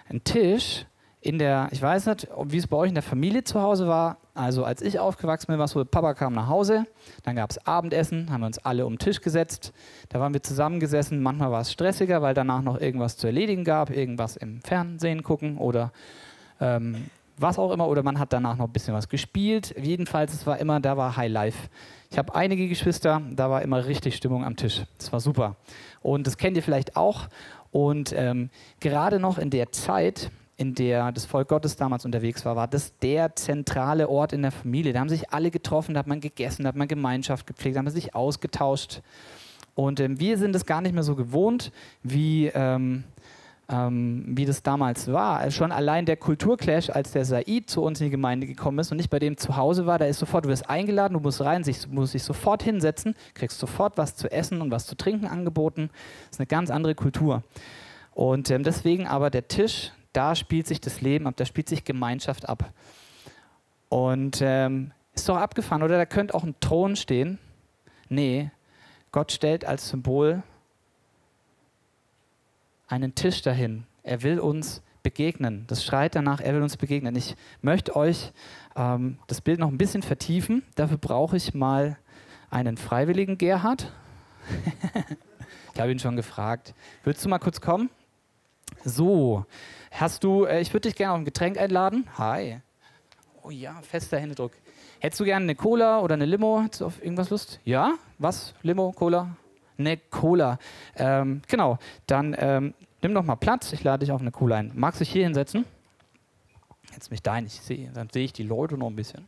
Ein 0.09 0.25
Tisch 0.25 0.87
in 1.21 1.38
der, 1.38 1.69
ich 1.73 1.83
weiß 1.83 2.07
nicht, 2.07 2.28
wie 2.45 2.57
es 2.57 2.69
bei 2.69 2.76
euch 2.76 2.88
in 2.88 2.95
der 2.95 3.02
Familie 3.02 3.43
zu 3.43 3.61
Hause 3.61 3.88
war. 3.88 4.19
Also 4.33 4.64
als 4.64 4.81
ich 4.81 4.99
aufgewachsen 4.99 5.49
bin, 5.49 5.59
war 5.59 5.64
es 5.64 5.73
so, 5.73 5.85
Papa 5.85 6.14
kam 6.14 6.35
nach 6.35 6.47
Hause, 6.47 6.85
dann 7.25 7.37
gab 7.37 7.50
es 7.50 7.66
Abendessen, 7.66 8.31
haben 8.31 8.43
wir 8.43 8.47
uns 8.47 8.59
alle 8.59 8.87
um 8.87 8.93
den 8.93 8.99
Tisch 9.00 9.21
gesetzt. 9.21 9.73
Da 10.09 10.21
waren 10.21 10.33
wir 10.35 10.43
zusammengesessen. 10.43 11.23
Manchmal 11.23 11.50
war 11.50 11.62
es 11.62 11.73
stressiger, 11.73 12.23
weil 12.23 12.35
danach 12.35 12.62
noch 12.62 12.81
irgendwas 12.81 13.16
zu 13.16 13.26
erledigen 13.26 13.64
gab, 13.64 13.90
irgendwas 13.90 14.37
im 14.37 14.61
Fernsehen 14.61 15.23
gucken 15.23 15.59
oder 15.59 15.90
ähm, 16.61 17.07
was 17.38 17.59
auch 17.59 17.73
immer. 17.73 17.88
Oder 17.88 18.02
man 18.02 18.19
hat 18.19 18.33
danach 18.33 18.57
noch 18.57 18.66
ein 18.66 18.73
bisschen 18.73 18.95
was 18.95 19.09
gespielt. 19.09 19.75
Jedenfalls, 19.81 20.33
es 20.33 20.47
war 20.47 20.59
immer, 20.59 20.81
da 20.81 20.97
war 20.97 21.16
High 21.16 21.31
Life. 21.31 21.69
Ich 22.11 22.19
habe 22.19 22.35
einige 22.35 22.69
Geschwister, 22.69 23.23
da 23.31 23.50
war 23.50 23.62
immer 23.62 23.87
richtig 23.87 24.16
Stimmung 24.16 24.45
am 24.45 24.57
Tisch. 24.57 24.85
Das 24.99 25.12
war 25.12 25.21
super. 25.21 25.57
Und 26.02 26.26
das 26.26 26.37
kennt 26.37 26.57
ihr 26.57 26.62
vielleicht 26.62 26.97
auch. 26.97 27.28
Und 27.73 28.14
ähm, 28.16 28.50
gerade 28.81 29.19
noch 29.19 29.38
in 29.38 29.50
der 29.50 29.73
Zeit, 29.73 30.31
in 30.57 30.75
der 30.75 31.12
das 31.12 31.26
Volk 31.26 31.49
Gottes 31.49 31.76
damals 31.76 32.05
unterwegs 32.05 32.45
war, 32.45 32.57
war 32.57 32.69
das 32.69 32.97
der 32.99 33.37
zentrale 33.37 34.09
Ort 34.09 34.33
in 34.33 34.43
der 34.43 34.52
Familie. 34.52 34.93
Da 34.93 35.00
haben 35.00 35.09
sich 35.09 35.31
alle 35.31 35.50
getroffen, 35.50 35.95
da 35.95 35.99
hat 36.00 36.07
man 36.07 36.21
gegessen, 36.21 36.62
da 36.62 36.69
hat 36.69 36.76
man 36.76 36.88
Gemeinschaft 36.88 37.47
gepflegt, 37.47 37.76
da 37.76 37.81
hat 37.81 37.85
man 37.85 37.93
sich 37.93 38.14
ausgetauscht. 38.14 39.02
Und 39.75 40.00
ähm, 40.00 40.19
wir 40.19 40.38
sind 40.38 40.57
es 40.57 40.64
gar 40.64 40.81
nicht 40.81 40.95
mehr 40.95 41.02
so 41.02 41.16
gewohnt, 41.16 41.71
wie, 42.02 42.47
ähm, 42.55 43.05
ähm, 43.68 44.25
wie 44.28 44.44
das 44.44 44.62
damals 44.62 45.11
war. 45.12 45.38
Also 45.38 45.56
schon 45.56 45.73
allein 45.73 46.06
der 46.06 46.16
Kulturclash, 46.16 46.90
als 46.90 47.12
der 47.12 47.25
Said 47.25 47.68
zu 47.68 47.82
uns 47.82 48.00
in 48.00 48.06
die 48.06 48.11
Gemeinde 48.11 48.46
gekommen 48.46 48.78
ist 48.78 48.90
und 48.90 48.99
nicht 48.99 49.11
bei 49.11 49.18
dem 49.18 49.37
zu 49.37 49.56
Hause 49.56 49.87
war, 49.87 49.99
da 49.99 50.04
ist 50.04 50.18
sofort, 50.18 50.44
du 50.44 50.49
wirst 50.49 50.70
eingeladen, 50.70 51.14
du 51.14 51.20
musst 51.20 51.40
rein, 51.40 51.64
sich, 51.64 51.88
musst 51.88 52.14
dich 52.14 52.23
sofort 52.23 52.62
hinsetzen, 52.62 53.14
kriegst 53.35 53.58
sofort 53.58 53.99
was 53.99 54.14
zu 54.14 54.30
essen 54.30 54.61
und 54.61 54.70
was 54.70 54.87
zu 54.87 54.96
trinken 54.96 55.26
angeboten. 55.26 55.90
Das 56.26 56.37
ist 56.37 56.40
eine 56.40 56.46
ganz 56.46 56.70
andere 56.70 56.94
Kultur. 56.94 57.42
Und 58.14 58.50
ähm, 58.50 58.62
deswegen 58.62 59.06
aber 59.06 59.30
der 59.30 59.49
Tisch, 59.49 59.92
da 60.12 60.35
spielt 60.35 60.66
sich 60.66 60.80
das 60.80 61.00
Leben 61.00 61.26
ab, 61.26 61.35
da 61.37 61.44
spielt 61.44 61.68
sich 61.68 61.85
Gemeinschaft 61.85 62.49
ab. 62.49 62.73
Und 63.88 64.38
ähm, 64.40 64.92
ist 65.12 65.28
doch 65.28 65.37
abgefahren, 65.37 65.82
oder? 65.82 65.96
Da 65.96 66.06
könnte 66.06 66.35
auch 66.35 66.44
ein 66.44 66.54
Thron 66.61 66.96
stehen. 66.96 67.38
Nee, 68.08 68.50
Gott 69.12 69.32
stellt 69.32 69.64
als 69.64 69.88
Symbol 69.88 70.42
einen 72.87 73.14
Tisch 73.14 73.43
dahin. 73.43 73.85
Er 74.02 74.23
will 74.23 74.38
uns 74.38 74.83
begegnen. 75.02 75.64
Das 75.66 75.85
schreit 75.85 76.14
danach, 76.14 76.40
er 76.40 76.55
will 76.55 76.62
uns 76.62 76.76
begegnen. 76.76 77.14
Ich 77.16 77.37
möchte 77.62 77.95
euch 77.97 78.33
ähm, 78.76 79.19
das 79.26 79.40
Bild 79.40 79.59
noch 79.61 79.69
ein 79.69 79.78
bisschen 79.78 80.02
vertiefen. 80.02 80.62
Dafür 80.75 80.99
brauche 80.99 81.37
ich 81.37 81.55
mal 81.55 81.99
einen 82.50 82.76
freiwilligen 82.76 83.38
Gerhard. 83.38 83.93
ich 85.75 85.81
habe 85.81 85.93
ihn 85.93 85.99
schon 85.99 86.16
gefragt. 86.16 86.75
Würdest 87.05 87.25
du 87.25 87.28
mal 87.28 87.38
kurz 87.38 87.61
kommen? 87.61 87.90
So, 88.85 89.45
Hast 89.99 90.25
du, 90.25 90.45
äh, 90.45 90.61
ich 90.61 90.75
würde 90.75 90.90
dich 90.90 90.95
gerne 90.95 91.14
auf 91.14 91.19
ein 91.19 91.25
Getränk 91.25 91.57
einladen. 91.57 92.07
Hi. 92.19 92.61
Oh 93.43 93.49
ja, 93.49 93.81
fester 93.81 94.19
Händedruck. 94.19 94.52
Hättest 94.99 95.21
du 95.21 95.25
gerne 95.25 95.45
eine 95.45 95.55
Cola 95.55 96.00
oder 96.00 96.14
eine 96.14 96.26
Limo? 96.26 96.61
Hättest 96.62 96.83
du 96.83 96.87
auf 96.87 97.02
irgendwas 97.02 97.31
Lust? 97.31 97.61
Ja? 97.64 97.95
Was? 98.19 98.52
Limo, 98.61 98.93
Cola? 98.93 99.37
Eine 99.78 99.97
Cola. 99.97 100.59
Ähm, 100.97 101.42
genau. 101.49 101.78
Dann 102.06 102.35
ähm, 102.38 102.75
nimm 103.02 103.14
doch 103.14 103.25
mal 103.25 103.37
Platz. 103.37 103.73
Ich 103.73 103.85
lade 103.85 104.04
dich 104.04 104.12
auf 104.12 104.21
eine 104.21 104.33
Cola 104.33 104.56
ein. 104.56 104.73
Magst 104.75 105.00
du 105.00 105.04
dich 105.04 105.12
hier 105.12 105.25
hinsetzen? 105.25 105.64
Jetzt 106.92 107.11
mich 107.11 107.23
da 107.23 107.40
nicht 107.40 107.62
sehen. 107.62 107.92
Dann 107.95 108.09
sehe 108.11 108.25
ich 108.25 108.33
die 108.33 108.42
Leute 108.42 108.78
noch 108.78 108.88
ein 108.88 108.97
bisschen. 108.97 109.26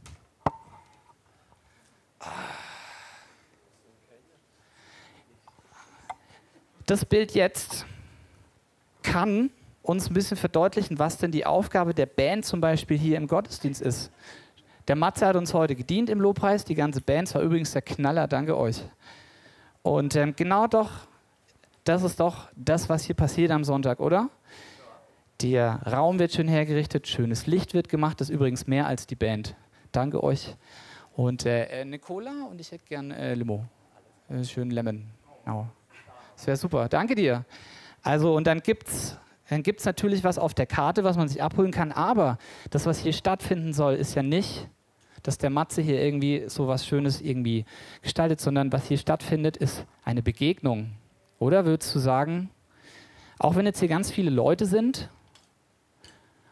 Das 6.86 7.04
Bild 7.04 7.34
jetzt 7.34 7.84
kann 9.02 9.50
uns 9.82 10.10
ein 10.10 10.14
bisschen 10.14 10.36
verdeutlichen, 10.36 10.98
was 10.98 11.18
denn 11.18 11.30
die 11.32 11.46
Aufgabe 11.46 11.94
der 11.94 12.06
Band 12.06 12.44
zum 12.44 12.60
Beispiel 12.60 12.98
hier 12.98 13.16
im 13.16 13.26
Gottesdienst 13.26 13.82
ist. 13.82 14.10
Der 14.86 14.96
Matze 14.96 15.26
hat 15.26 15.36
uns 15.36 15.52
heute 15.52 15.74
gedient 15.74 16.08
im 16.08 16.20
Lobpreis, 16.20 16.64
die 16.64 16.74
ganze 16.74 17.02
Band, 17.02 17.34
war 17.34 17.42
übrigens 17.42 17.72
der 17.72 17.82
Knaller, 17.82 18.26
danke 18.26 18.56
euch. 18.56 18.82
Und 19.88 20.16
ähm, 20.16 20.34
genau 20.36 20.66
doch 20.66 20.90
das 21.84 22.02
ist 22.02 22.20
doch 22.20 22.48
das, 22.54 22.90
was 22.90 23.04
hier 23.04 23.14
passiert 23.14 23.50
am 23.50 23.64
Sonntag, 23.64 24.00
oder? 24.00 24.28
Der 25.40 25.80
Raum 25.90 26.18
wird 26.18 26.32
schön 26.32 26.46
hergerichtet, 26.46 27.08
schönes 27.08 27.46
Licht 27.46 27.72
wird 27.72 27.88
gemacht, 27.88 28.20
das 28.20 28.28
ist 28.28 28.34
übrigens 28.34 28.66
mehr 28.66 28.86
als 28.86 29.06
die 29.06 29.14
Band. 29.14 29.56
Danke 29.90 30.22
euch. 30.22 30.54
Und 31.16 31.46
äh, 31.46 31.66
eine 31.80 31.98
Cola 31.98 32.44
und 32.50 32.60
ich 32.60 32.70
hätte 32.72 32.84
gern 32.84 33.10
äh, 33.10 33.34
Limo. 33.34 33.64
Äh, 34.28 34.44
schön 34.44 34.70
Lemon. 34.70 35.06
Genau. 35.46 35.68
Das 36.36 36.46
wäre 36.46 36.56
super. 36.58 36.90
Danke 36.90 37.14
dir. 37.14 37.46
Also, 38.02 38.36
und 38.36 38.46
dann 38.46 38.60
gibt 38.60 38.88
es 38.88 39.16
dann 39.48 39.62
gibt's 39.62 39.86
natürlich 39.86 40.22
was 40.24 40.36
auf 40.38 40.52
der 40.52 40.66
Karte, 40.66 41.04
was 41.04 41.16
man 41.16 41.28
sich 41.28 41.42
abholen 41.42 41.70
kann. 41.70 41.90
Aber 41.92 42.36
das, 42.68 42.84
was 42.84 42.98
hier 42.98 43.14
stattfinden 43.14 43.72
soll, 43.72 43.94
ist 43.94 44.14
ja 44.14 44.22
nicht, 44.22 44.68
dass 45.28 45.36
der 45.36 45.50
Matze 45.50 45.82
hier 45.82 46.02
irgendwie 46.02 46.44
so 46.48 46.68
was 46.68 46.86
Schönes 46.86 47.20
irgendwie 47.20 47.66
gestaltet, 48.00 48.40
sondern 48.40 48.72
was 48.72 48.88
hier 48.88 48.96
stattfindet, 48.96 49.58
ist 49.58 49.84
eine 50.02 50.22
Begegnung. 50.22 50.92
Oder 51.38 51.66
würdest 51.66 51.94
du 51.94 51.98
sagen, 51.98 52.48
auch 53.38 53.54
wenn 53.54 53.66
jetzt 53.66 53.78
hier 53.78 53.88
ganz 53.88 54.10
viele 54.10 54.30
Leute 54.30 54.64
sind 54.64 55.10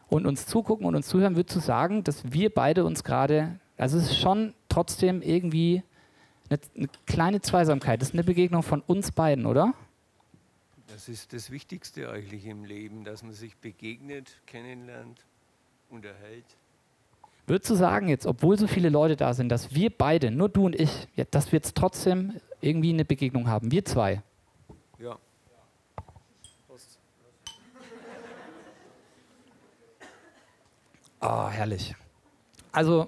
und 0.09 0.27
uns 0.27 0.45
zugucken 0.45 0.85
und 0.85 0.93
uns 0.93 1.07
zuhören, 1.07 1.35
würdest 1.35 1.55
du 1.55 1.59
sagen, 1.59 2.03
dass 2.03 2.31
wir 2.31 2.53
beide 2.53 2.85
uns 2.85 3.03
gerade, 3.03 3.59
also 3.77 3.97
es 3.97 4.11
ist 4.11 4.19
schon 4.19 4.53
trotzdem 4.69 5.23
irgendwie 5.23 5.81
eine, 6.47 6.59
eine 6.75 6.89
kleine 7.07 7.41
Zweisamkeit, 7.41 7.99
das 7.99 8.09
ist 8.09 8.13
eine 8.13 8.23
Begegnung 8.23 8.61
von 8.61 8.81
uns 8.81 9.11
beiden, 9.11 9.47
oder? 9.47 9.73
Das 10.85 11.09
ist 11.09 11.33
das 11.33 11.49
Wichtigste 11.49 12.11
eigentlich 12.11 12.45
im 12.45 12.63
Leben, 12.63 13.03
dass 13.03 13.23
man 13.23 13.33
sich 13.33 13.57
begegnet, 13.57 14.37
kennenlernt, 14.45 15.25
unterhält. 15.89 16.45
Würdest 17.47 17.69
du 17.69 17.75
sagen 17.75 18.09
jetzt, 18.09 18.25
obwohl 18.25 18.59
so 18.59 18.67
viele 18.67 18.89
Leute 18.89 19.15
da 19.15 19.33
sind, 19.33 19.47
dass 19.47 19.73
wir 19.73 19.89
beide, 19.89 20.31
nur 20.31 20.49
du 20.49 20.65
und 20.65 20.75
ich, 20.75 21.07
dass 21.31 21.49
wir 21.53 21.57
jetzt 21.57 21.75
trotzdem 21.75 22.33
irgendwie 22.59 22.89
eine 22.89 23.05
Begegnung 23.05 23.47
haben? 23.47 23.71
Wir 23.71 23.85
zwei. 23.85 24.21
Ja. 24.99 25.17
Oh, 31.21 31.49
herrlich. 31.49 31.95
Also 32.73 33.07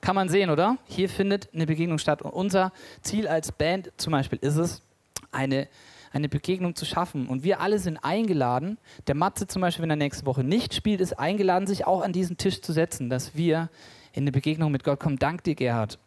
kann 0.00 0.14
man 0.14 0.30
sehen, 0.30 0.48
oder? 0.48 0.78
Hier 0.86 1.10
findet 1.10 1.52
eine 1.52 1.66
Begegnung 1.66 1.98
statt. 1.98 2.22
Und 2.22 2.32
unser 2.32 2.72
Ziel 3.02 3.28
als 3.28 3.52
Band 3.52 3.92
zum 3.98 4.12
Beispiel 4.12 4.38
ist 4.40 4.56
es, 4.56 4.82
eine, 5.30 5.68
eine 6.14 6.28
Begegnung 6.28 6.74
zu 6.76 6.84
schaffen. 6.84 7.26
Und 7.26 7.42
wir 7.42 7.60
alle 7.60 7.78
sind 7.78 7.98
eingeladen. 7.98 8.78
Der 9.06 9.14
Matze 9.14 9.46
zum 9.46 9.62
Beispiel, 9.62 9.82
wenn 9.82 9.90
er 9.90 9.96
nächste 9.96 10.24
Woche 10.26 10.44
nicht 10.44 10.72
spielt, 10.72 11.00
ist 11.00 11.18
eingeladen, 11.18 11.66
sich 11.66 11.86
auch 11.86 12.02
an 12.02 12.12
diesen 12.12 12.36
Tisch 12.36 12.62
zu 12.62 12.72
setzen, 12.72 13.10
dass 13.10 13.34
wir 13.34 13.68
in 14.12 14.22
eine 14.22 14.32
Begegnung 14.32 14.70
mit 14.70 14.84
Gott 14.84 15.00
kommen. 15.00 15.18
Dank 15.18 15.42
dir, 15.42 15.56
Gerhard. 15.56 15.98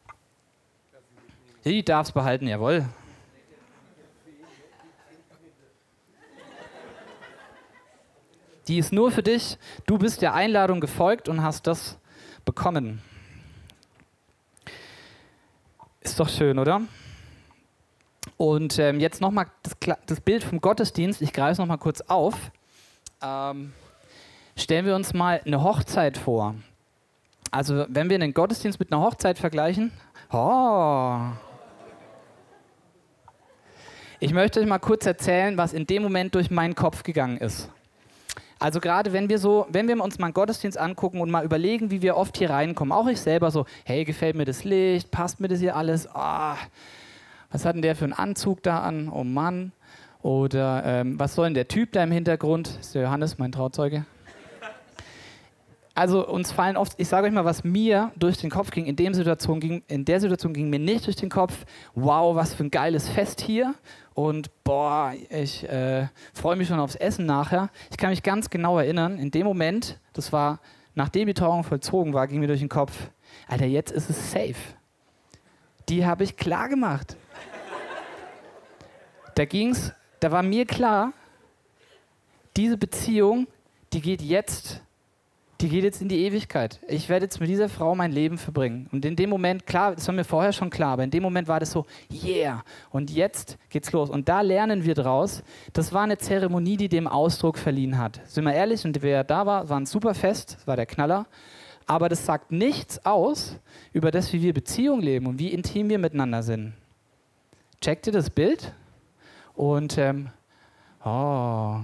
Die 1.65 1.83
darfst 1.83 2.13
behalten, 2.13 2.47
jawohl. 2.47 2.85
Die 8.69 8.77
ist 8.77 8.93
nur 8.93 9.11
für 9.11 9.23
dich. 9.23 9.57
Du 9.85 9.97
bist 9.97 10.21
der 10.21 10.33
Einladung 10.33 10.79
gefolgt 10.79 11.27
und 11.29 11.43
hast 11.43 11.67
das 11.67 11.97
bekommen. 12.45 13.01
Ist 15.99 16.19
doch 16.19 16.29
schön, 16.29 16.59
oder? 16.59 16.81
Und 18.37 18.77
ähm, 18.77 18.99
jetzt 18.99 19.19
nochmal 19.19 19.47
das, 19.63 19.75
das 20.05 20.21
Bild 20.21 20.43
vom 20.43 20.61
Gottesdienst. 20.61 21.21
Ich 21.21 21.33
greife 21.33 21.53
es 21.53 21.57
nochmal 21.57 21.79
kurz 21.79 22.01
auf. 22.01 22.35
Ähm, 23.21 23.73
stellen 24.55 24.85
wir 24.85 24.95
uns 24.95 25.13
mal 25.13 25.41
eine 25.45 25.63
Hochzeit 25.63 26.17
vor. 26.17 26.55
Also, 27.49 27.85
wenn 27.89 28.09
wir 28.09 28.15
einen 28.15 28.33
Gottesdienst 28.33 28.79
mit 28.79 28.91
einer 28.91 29.01
Hochzeit 29.01 29.39
vergleichen. 29.39 29.91
Oh. 30.31 31.17
Ich 34.19 34.33
möchte 34.33 34.59
euch 34.59 34.67
mal 34.67 34.79
kurz 34.79 35.05
erzählen, 35.05 35.57
was 35.57 35.73
in 35.73 35.87
dem 35.87 36.03
Moment 36.03 36.35
durch 36.35 36.51
meinen 36.51 36.75
Kopf 36.75 37.03
gegangen 37.03 37.37
ist. 37.37 37.69
Also 38.59 38.79
gerade 38.79 39.13
wenn 39.13 39.29
wir 39.29 39.37
so, 39.37 39.67
wenn 39.69 39.87
wir 39.87 40.01
uns 40.03 40.17
mal 40.17 40.27
einen 40.27 40.33
Gottesdienst 40.33 40.77
angucken 40.77 41.21
und 41.21 41.29
mal 41.29 41.45
überlegen, 41.45 41.91
wie 41.91 42.01
wir 42.01 42.17
oft 42.17 42.37
hier 42.37 42.49
reinkommen, 42.49 42.91
auch 42.91 43.07
ich 43.07 43.21
selber 43.21 43.51
so, 43.51 43.65
hey, 43.85 44.03
gefällt 44.03 44.35
mir 44.35 44.45
das 44.45 44.63
Licht, 44.63 45.11
passt 45.11 45.39
mir 45.39 45.47
das 45.47 45.59
hier 45.59 45.75
alles, 45.75 46.09
oh, 46.13 46.55
was 47.51 47.65
hat 47.65 47.75
denn 47.75 47.81
der 47.81 47.95
für 47.95 48.05
einen 48.05 48.13
Anzug 48.13 48.63
da 48.63 48.81
an, 48.81 49.09
oh 49.09 49.23
Mann, 49.23 49.71
oder 50.21 50.83
ähm, 50.85 51.19
was 51.19 51.35
soll 51.35 51.45
denn 51.45 51.53
der 51.53 51.67
Typ 51.67 51.91
da 51.91 52.03
im 52.03 52.11
Hintergrund, 52.11 52.77
ist 52.79 52.95
der 52.95 53.03
Johannes, 53.03 53.37
mein 53.37 53.51
Trauzeuge? 53.51 54.05
Also 55.97 56.27
uns 56.27 56.51
fallen 56.51 56.77
oft, 56.77 56.93
ich 56.97 57.07
sage 57.07 57.25
euch 57.25 57.33
mal, 57.33 57.43
was 57.43 57.63
mir 57.63 58.11
durch 58.17 58.37
den 58.37 58.51
Kopf 58.51 58.69
ging, 58.69 58.85
in, 58.85 58.95
dem 58.95 59.15
Situation 59.15 59.59
ging, 59.59 59.81
in 59.87 60.05
der 60.05 60.19
Situation 60.19 60.53
ging 60.53 60.69
mir 60.69 60.77
nicht 60.77 61.07
durch 61.07 61.15
den 61.15 61.29
Kopf, 61.29 61.65
wow, 61.95 62.35
was 62.35 62.53
für 62.53 62.65
ein 62.65 62.69
geiles 62.69 63.09
Fest 63.09 63.41
hier 63.41 63.73
und 64.13 64.51
boah, 64.63 65.13
ich 65.29 65.67
äh, 65.67 66.07
freue 66.33 66.55
mich 66.55 66.67
schon 66.67 66.79
aufs 66.79 66.95
Essen 66.95 67.25
nachher. 67.25 67.69
Ich 67.89 67.97
kann 67.97 68.11
mich 68.11 68.21
ganz 68.21 68.51
genau 68.51 68.77
erinnern, 68.77 69.17
in 69.17 69.31
dem 69.31 69.47
Moment, 69.47 69.99
das 70.13 70.31
war, 70.31 70.59
nachdem 70.93 71.27
die 71.27 71.33
Trauung 71.33 71.63
vollzogen 71.63 72.13
war, 72.13 72.27
ging 72.27 72.41
mir 72.41 72.47
durch 72.47 72.59
den 72.59 72.69
Kopf, 72.69 73.09
Alter, 73.47 73.65
jetzt 73.65 73.91
ist 73.91 74.09
es 74.09 74.31
safe. 74.31 74.55
Die 75.89 76.05
habe 76.05 76.23
ich 76.23 76.37
klar 76.37 76.69
gemacht. 76.69 77.17
Da 79.37 79.45
ging's, 79.45 79.93
da 80.19 80.31
war 80.31 80.41
mir 80.41 80.65
klar, 80.65 81.13
diese 82.55 82.75
Beziehung, 82.75 83.45
die 83.93 84.01
geht 84.01 84.23
jetzt 84.23 84.81
die 85.61 85.69
geht 85.69 85.83
jetzt 85.83 86.03
in 86.03 86.07
die 86.07 86.23
Ewigkeit. 86.23 86.79
Ich 86.87 87.09
werde 87.09 87.25
jetzt 87.25 87.39
mit 87.39 87.49
dieser 87.49 87.67
Frau 87.67 87.95
mein 87.95 88.11
Leben 88.11 88.37
verbringen. 88.37 88.87
Und 88.91 89.03
in 89.05 89.15
dem 89.15 89.31
Moment, 89.31 89.65
klar, 89.65 89.95
das 89.95 90.05
war 90.07 90.13
mir 90.13 90.23
vorher 90.23 90.53
schon 90.53 90.69
klar, 90.69 90.93
aber 90.93 91.03
in 91.03 91.09
dem 91.09 91.23
Moment 91.23 91.47
war 91.47 91.59
das 91.59 91.71
so, 91.71 91.87
yeah, 92.11 92.63
und 92.91 93.09
jetzt 93.09 93.57
geht's 93.69 93.91
los. 93.91 94.11
Und 94.11 94.29
da 94.29 94.41
lernen 94.41 94.85
wir 94.85 94.93
draus, 94.93 95.41
das 95.73 95.93
war 95.93 96.03
eine 96.03 96.19
Zeremonie, 96.19 96.77
die 96.77 96.89
dem 96.89 97.07
Ausdruck 97.07 97.57
verliehen 97.57 97.97
hat. 97.97 98.21
Sind 98.25 98.45
wir 98.45 98.53
ehrlich, 98.53 98.85
und 98.85 99.01
wer 99.01 99.23
da 99.23 99.47
war, 99.47 99.67
war 99.67 99.79
ein 99.79 99.87
super 99.87 100.13
Fest, 100.13 100.57
das 100.59 100.67
war 100.67 100.75
der 100.75 100.85
Knaller. 100.85 101.25
Aber 101.87 102.07
das 102.07 102.23
sagt 102.23 102.51
nichts 102.51 103.03
aus 103.03 103.57
über 103.93 104.11
das, 104.11 104.31
wie 104.33 104.43
wir 104.43 104.53
Beziehung 104.53 105.01
leben 105.01 105.25
und 105.25 105.39
wie 105.39 105.47
intim 105.47 105.89
wir 105.89 105.97
miteinander 105.97 106.43
sind. 106.43 106.73
Checkt 107.81 108.05
ihr 108.05 108.13
das 108.13 108.29
Bild? 108.29 108.73
Und, 109.57 109.97
ähm, 109.97 110.29
oh, 111.03 111.79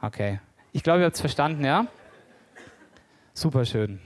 okay. 0.00 0.40
Ich 0.72 0.82
glaube, 0.82 1.00
ihr 1.00 1.04
habt 1.04 1.16
es 1.16 1.20
verstanden, 1.20 1.62
ja? 1.62 1.86
Super 3.34 3.66
schön. 3.66 4.00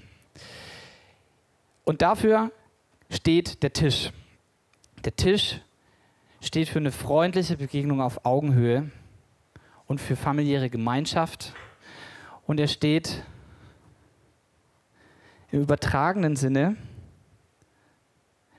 Und 1.85 2.03
dafür 2.03 2.51
steht 3.11 3.63
der 3.63 3.73
Tisch. 3.73 4.11
Der 5.05 5.15
Tisch 5.15 5.61
steht 6.41 6.69
für 6.69 6.81
eine 6.81 6.91
freundliche 6.91 7.57
Begegnung 7.57 8.01
auf 8.01 8.27
Augenhöhe 8.27 8.91
und 9.87 10.01
für 10.01 10.17
familiäre 10.17 10.69
Gemeinschaft. 10.69 11.55
Und 12.45 12.59
er 12.59 12.67
steht 12.67 13.23
im 15.53 15.61
übertragenen 15.61 16.35
Sinne, 16.35 16.77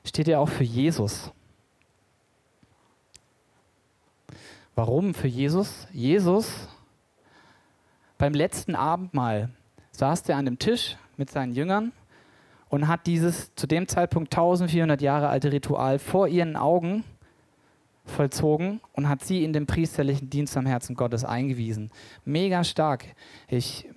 steht 0.06 0.30
er 0.30 0.39
auch 0.39 0.50
für 0.50 0.63
Jesus. 0.63 1.34
Warum 4.75 5.13
für 5.13 5.27
Jesus? 5.27 5.88
Jesus 5.91 6.67
beim 8.17 8.33
letzten 8.33 8.75
Abendmahl 8.75 9.49
saß 9.91 10.27
er 10.29 10.38
an 10.38 10.45
dem 10.45 10.57
Tisch 10.57 10.97
mit 11.17 11.29
seinen 11.29 11.53
Jüngern 11.53 11.91
und 12.69 12.88
hat 12.88 13.05
dieses 13.05 13.53
zu 13.53 13.67
dem 13.67 13.88
Zeitpunkt 13.88 14.33
1400 14.33 14.99
Jahre 15.01 15.29
alte 15.29 15.51
Ritual 15.51 15.99
vor 15.99 16.27
ihren 16.27 16.55
Augen 16.55 17.03
vollzogen 18.05 18.81
und 18.93 19.07
hat 19.07 19.23
sie 19.23 19.43
in 19.43 19.53
den 19.53 19.67
priesterlichen 19.67 20.29
Dienst 20.31 20.57
am 20.57 20.65
Herzen 20.65 20.95
Gottes 20.95 21.23
eingewiesen. 21.23 21.91
Mega 22.25 22.63
stark. 22.63 23.05
Ich, 23.47 23.88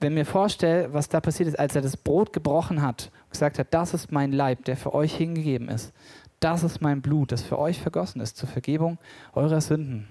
wenn 0.00 0.14
mir 0.14 0.24
vorstelle, 0.24 0.94
was 0.94 1.10
da 1.10 1.20
passiert 1.20 1.48
ist, 1.48 1.58
als 1.58 1.76
er 1.76 1.82
das 1.82 1.96
Brot 1.98 2.32
gebrochen 2.32 2.80
hat 2.80 3.10
und 3.24 3.32
gesagt 3.32 3.58
hat, 3.58 3.66
das 3.74 3.92
ist 3.92 4.12
mein 4.12 4.32
Leib, 4.32 4.64
der 4.64 4.78
für 4.78 4.94
euch 4.94 5.14
hingegeben 5.14 5.68
ist. 5.68 5.92
Das 6.40 6.62
ist 6.62 6.80
mein 6.80 7.02
Blut, 7.02 7.32
das 7.32 7.42
für 7.42 7.58
euch 7.58 7.80
vergossen 7.80 8.22
ist 8.22 8.38
zur 8.38 8.48
Vergebung 8.48 8.98
eurer 9.34 9.60
Sünden. 9.60 10.08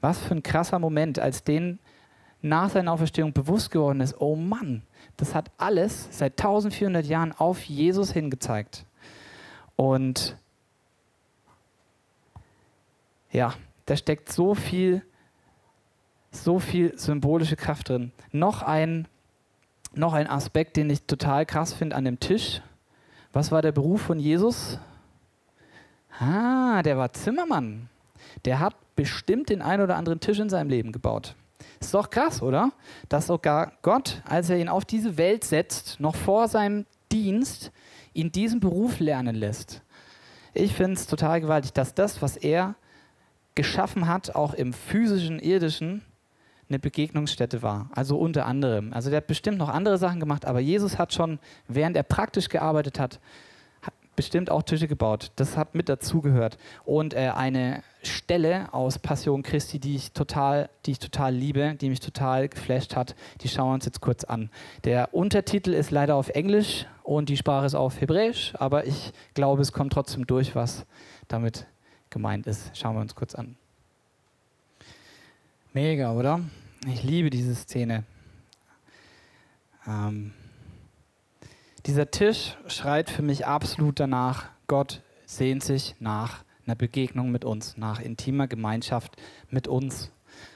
Was 0.00 0.18
für 0.18 0.34
ein 0.34 0.42
krasser 0.42 0.78
Moment, 0.78 1.18
als 1.18 1.44
den 1.44 1.78
nach 2.42 2.70
seiner 2.70 2.92
Auferstehung 2.92 3.32
bewusst 3.32 3.70
geworden 3.70 4.00
ist, 4.00 4.18
oh 4.18 4.34
Mann, 4.34 4.82
das 5.16 5.34
hat 5.34 5.50
alles 5.58 6.08
seit 6.10 6.40
1400 6.40 7.04
Jahren 7.04 7.32
auf 7.32 7.62
Jesus 7.64 8.12
hingezeigt. 8.12 8.86
Und 9.76 10.36
ja, 13.30 13.54
da 13.86 13.96
steckt 13.96 14.32
so 14.32 14.54
viel, 14.54 15.02
so 16.30 16.58
viel 16.58 16.98
symbolische 16.98 17.56
Kraft 17.56 17.90
drin. 17.90 18.12
Noch 18.32 18.62
ein, 18.62 19.06
noch 19.94 20.14
ein 20.14 20.26
Aspekt, 20.26 20.76
den 20.76 20.90
ich 20.90 21.02
total 21.02 21.44
krass 21.44 21.72
finde 21.72 21.96
an 21.96 22.04
dem 22.04 22.20
Tisch. 22.20 22.62
Was 23.32 23.52
war 23.52 23.62
der 23.62 23.72
Beruf 23.72 24.02
von 24.02 24.18
Jesus? 24.18 24.78
Ah, 26.18 26.82
der 26.82 26.96
war 26.96 27.12
Zimmermann. 27.12 27.88
Der 28.44 28.58
hat 28.58 28.74
bestimmt 29.00 29.48
den 29.48 29.62
einen 29.62 29.82
oder 29.82 29.96
anderen 29.96 30.20
Tisch 30.20 30.38
in 30.40 30.50
seinem 30.50 30.68
Leben 30.68 30.92
gebaut. 30.92 31.34
Ist 31.80 31.94
doch 31.94 32.10
krass, 32.10 32.42
oder? 32.42 32.70
Dass 33.08 33.28
sogar 33.28 33.72
Gott, 33.80 34.20
als 34.26 34.50
er 34.50 34.58
ihn 34.58 34.68
auf 34.68 34.84
diese 34.84 35.16
Welt 35.16 35.42
setzt, 35.42 36.00
noch 36.00 36.14
vor 36.14 36.48
seinem 36.48 36.84
Dienst, 37.10 37.72
ihn 38.12 38.30
diesen 38.30 38.60
Beruf 38.60 39.00
lernen 39.00 39.34
lässt. 39.34 39.80
Ich 40.52 40.74
finde 40.74 41.00
es 41.00 41.06
total 41.06 41.40
gewaltig, 41.40 41.72
dass 41.72 41.94
das, 41.94 42.20
was 42.20 42.36
er 42.36 42.74
geschaffen 43.54 44.06
hat, 44.06 44.34
auch 44.34 44.52
im 44.52 44.74
physischen, 44.74 45.38
irdischen, 45.38 46.02
eine 46.68 46.78
Begegnungsstätte 46.78 47.62
war. 47.62 47.88
Also 47.94 48.18
unter 48.18 48.44
anderem. 48.44 48.92
Also 48.92 49.08
der 49.08 49.16
hat 49.16 49.28
bestimmt 49.28 49.56
noch 49.56 49.70
andere 49.70 49.96
Sachen 49.96 50.20
gemacht, 50.20 50.44
aber 50.44 50.60
Jesus 50.60 50.98
hat 50.98 51.14
schon, 51.14 51.38
während 51.68 51.96
er 51.96 52.02
praktisch 52.02 52.50
gearbeitet 52.50 53.00
hat, 53.00 53.18
bestimmt 54.20 54.50
auch 54.50 54.62
Tische 54.62 54.86
gebaut. 54.86 55.32
Das 55.36 55.56
hat 55.56 55.74
mit 55.74 55.88
dazugehört. 55.88 56.58
Und 56.84 57.14
äh, 57.14 57.32
eine 57.34 57.82
Stelle 58.02 58.68
aus 58.74 58.98
Passion 58.98 59.42
Christi, 59.42 59.78
die 59.78 59.96
ich, 59.96 60.12
total, 60.12 60.68
die 60.84 60.90
ich 60.90 60.98
total 60.98 61.34
liebe, 61.34 61.74
die 61.80 61.88
mich 61.88 62.00
total 62.00 62.50
geflasht 62.50 62.96
hat, 62.96 63.16
die 63.40 63.48
schauen 63.48 63.70
wir 63.70 63.74
uns 63.74 63.86
jetzt 63.86 64.02
kurz 64.02 64.24
an. 64.24 64.50
Der 64.84 65.14
Untertitel 65.14 65.72
ist 65.72 65.90
leider 65.90 66.16
auf 66.16 66.28
Englisch 66.28 66.84
und 67.02 67.30
die 67.30 67.38
Sprache 67.38 67.64
ist 67.64 67.74
auf 67.74 67.98
Hebräisch, 67.98 68.52
aber 68.56 68.86
ich 68.86 69.14
glaube, 69.32 69.62
es 69.62 69.72
kommt 69.72 69.94
trotzdem 69.94 70.26
durch, 70.26 70.54
was 70.54 70.84
damit 71.28 71.66
gemeint 72.10 72.46
ist. 72.46 72.76
Schauen 72.76 72.96
wir 72.96 73.00
uns 73.00 73.14
kurz 73.14 73.34
an. 73.34 73.56
Mega, 75.72 76.12
oder? 76.12 76.40
Ich 76.92 77.02
liebe 77.04 77.30
diese 77.30 77.54
Szene. 77.54 78.04
Ähm, 79.86 80.34
dieser 81.90 82.12
Tisch 82.12 82.56
schreit 82.68 83.10
für 83.10 83.22
mich 83.22 83.48
absolut 83.48 83.98
danach, 83.98 84.48
Gott 84.68 85.02
sehnt 85.26 85.64
sich 85.64 85.96
nach 85.98 86.44
einer 86.64 86.76
Begegnung 86.76 87.32
mit 87.32 87.44
uns, 87.44 87.76
nach 87.76 88.00
intimer 88.00 88.46
Gemeinschaft 88.46 89.16
mit 89.50 89.66
uns. 89.66 90.12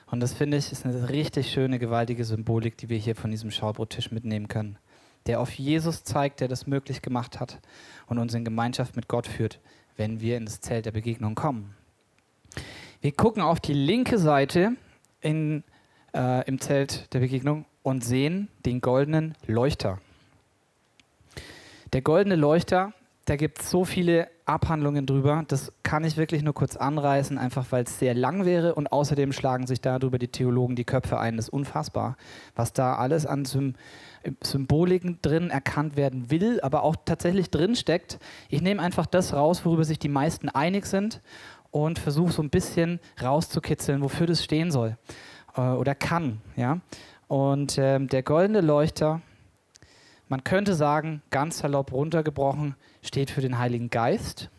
Und 0.09 0.21
das 0.21 0.33
finde 0.33 0.59
ich 0.59 0.71
ist 0.71 0.87
eine 0.87 1.09
richtig 1.09 1.51
schöne, 1.51 1.81
gewaltige 1.81 2.25
Symbolik, 2.25 2.77
die 2.79 2.89
wir 2.89 2.99
hier 2.99 3.17
von 3.17 3.33
diesem 3.33 3.51
Schaubrottisch 3.51 4.13
mitnehmen 4.13 4.47
können. 4.47 4.79
Der 5.27 5.41
auf 5.41 5.51
Jesus 5.51 6.05
zeigt, 6.05 6.39
der 6.39 6.47
das 6.47 6.69
möglich 6.69 7.03
gemacht 7.03 7.41
hat 7.41 7.59
und 8.07 8.19
uns 8.21 8.33
in 8.35 8.45
Gemeinschaft 8.45 8.95
mit 8.95 9.09
Gott 9.09 9.27
führt, 9.27 9.59
wenn 9.97 10.21
wir 10.21 10.37
in 10.37 10.45
das 10.45 10.61
Zelt 10.61 10.87
der 10.87 10.93
Begegnung 10.93 11.35
kommen. 11.35 11.75
Wir 13.01 13.11
gucken 13.11 13.43
auf 13.43 13.59
die 13.59 13.75
linke 13.75 14.19
Seite 14.19 14.77
in, 15.21 15.65
äh, 16.15 16.47
im 16.47 16.61
Zelt 16.61 17.13
der 17.13 17.19
Begegnung 17.19 17.65
und 17.83 18.05
sehen 18.05 18.47
den 18.65 18.81
goldenen 18.81 19.35
Leuchter. 19.49 19.99
Der 21.95 22.03
goldene 22.03 22.35
Leuchter, 22.35 22.93
da 23.25 23.37
gibt 23.37 23.61
es 23.61 23.71
so 23.71 23.85
viele 23.85 24.27
Abhandlungen 24.47 25.07
drüber. 25.07 25.45
Das 25.47 25.73
kann 25.85 26.03
ich 26.03 26.17
wirklich 26.17 26.43
nur 26.43 26.53
kurz 26.53 26.75
anreißen, 26.75 27.39
einfach 27.39 27.67
weil 27.71 27.85
es 27.85 28.01
sehr 28.01 28.15
lang 28.15 28.45
wäre 28.45 28.75
und 28.75 28.91
außerdem 28.91 29.33
schlagen 29.33 29.69
sich 29.69 29.81
darüber 29.81 30.19
die 30.19 30.27
Theologen 30.27 30.75
die 30.75 30.83
Köpfe 30.83 31.21
ein. 31.21 31.37
Das 31.37 31.47
ist 31.47 31.53
unfassbar, 31.53 32.17
was 32.57 32.73
da 32.73 32.97
alles 32.97 33.27
an 33.27 33.45
Sym 33.45 33.75
Symboliken 34.43 35.21
drin 35.23 35.51
erkannt 35.51 35.95
werden 35.95 36.33
will, 36.33 36.61
aber 36.63 36.83
auch 36.83 36.97
tatsächlich 37.05 37.51
drin 37.53 37.77
steckt. 37.77 38.19
Ich 38.49 38.61
nehme 38.61 38.83
einfach 38.83 39.07
das 39.07 39.33
raus, 39.33 39.65
worüber 39.65 39.85
sich 39.85 40.01
die 40.01 40.09
meisten 40.09 40.49
einig 40.49 40.87
sind 40.87 41.21
und 41.71 42.01
versuche 42.01 42.33
so 42.33 42.43
ein 42.43 42.51
bisschen 42.51 42.99
rauszukitzeln, 43.23 44.03
wofür 44.03 44.27
das 44.27 44.43
stehen 44.43 44.73
soll 44.73 44.97
äh, 45.57 45.61
oder 45.61 45.95
kann. 45.95 46.41
Ja? 46.57 46.81
Und 47.29 47.79
ähm, 47.79 48.09
der 48.09 48.25
goldene 48.25 48.63
Leuchter 48.63 49.21
man 50.29 50.45
könnte 50.45 50.75
sagen, 50.75 51.23
ganz 51.31 51.59
salopp 51.59 51.93
runtergebrochen, 51.93 52.75
steht 53.03 53.31
für 53.31 53.41
den 53.41 53.59
Heiligen 53.59 53.91
Geist. 53.91 54.51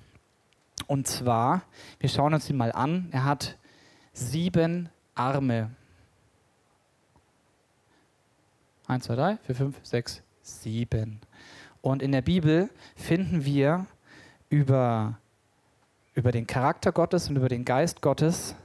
Und 0.88 1.08
zwar, 1.08 1.64
wir 2.00 2.10
schauen 2.10 2.34
uns 2.34 2.50
ihn 2.50 2.58
mal 2.58 2.72
an, 2.72 3.10
er 3.12 3.26
hat 3.26 3.58
sieben 4.14 4.90
Arme. 5.16 5.72
Eins, 8.88 9.06
zwei, 9.06 9.16
drei, 9.16 9.38
vier, 9.38 9.56
fünf, 9.56 9.80
sechs, 9.84 10.22
sieben. 10.42 11.20
Und 11.82 12.02
in 12.02 12.12
der 12.12 12.22
Bibel 12.22 12.70
finden 12.96 13.46
wir 13.46 13.88
über, 14.50 15.18
über 16.14 16.32
den 16.32 16.46
Charakter 16.46 16.92
Gottes 16.92 17.30
und 17.30 17.36
über 17.36 17.50
den 17.50 17.66
Geist 17.66 18.02
Gottes 18.02 18.56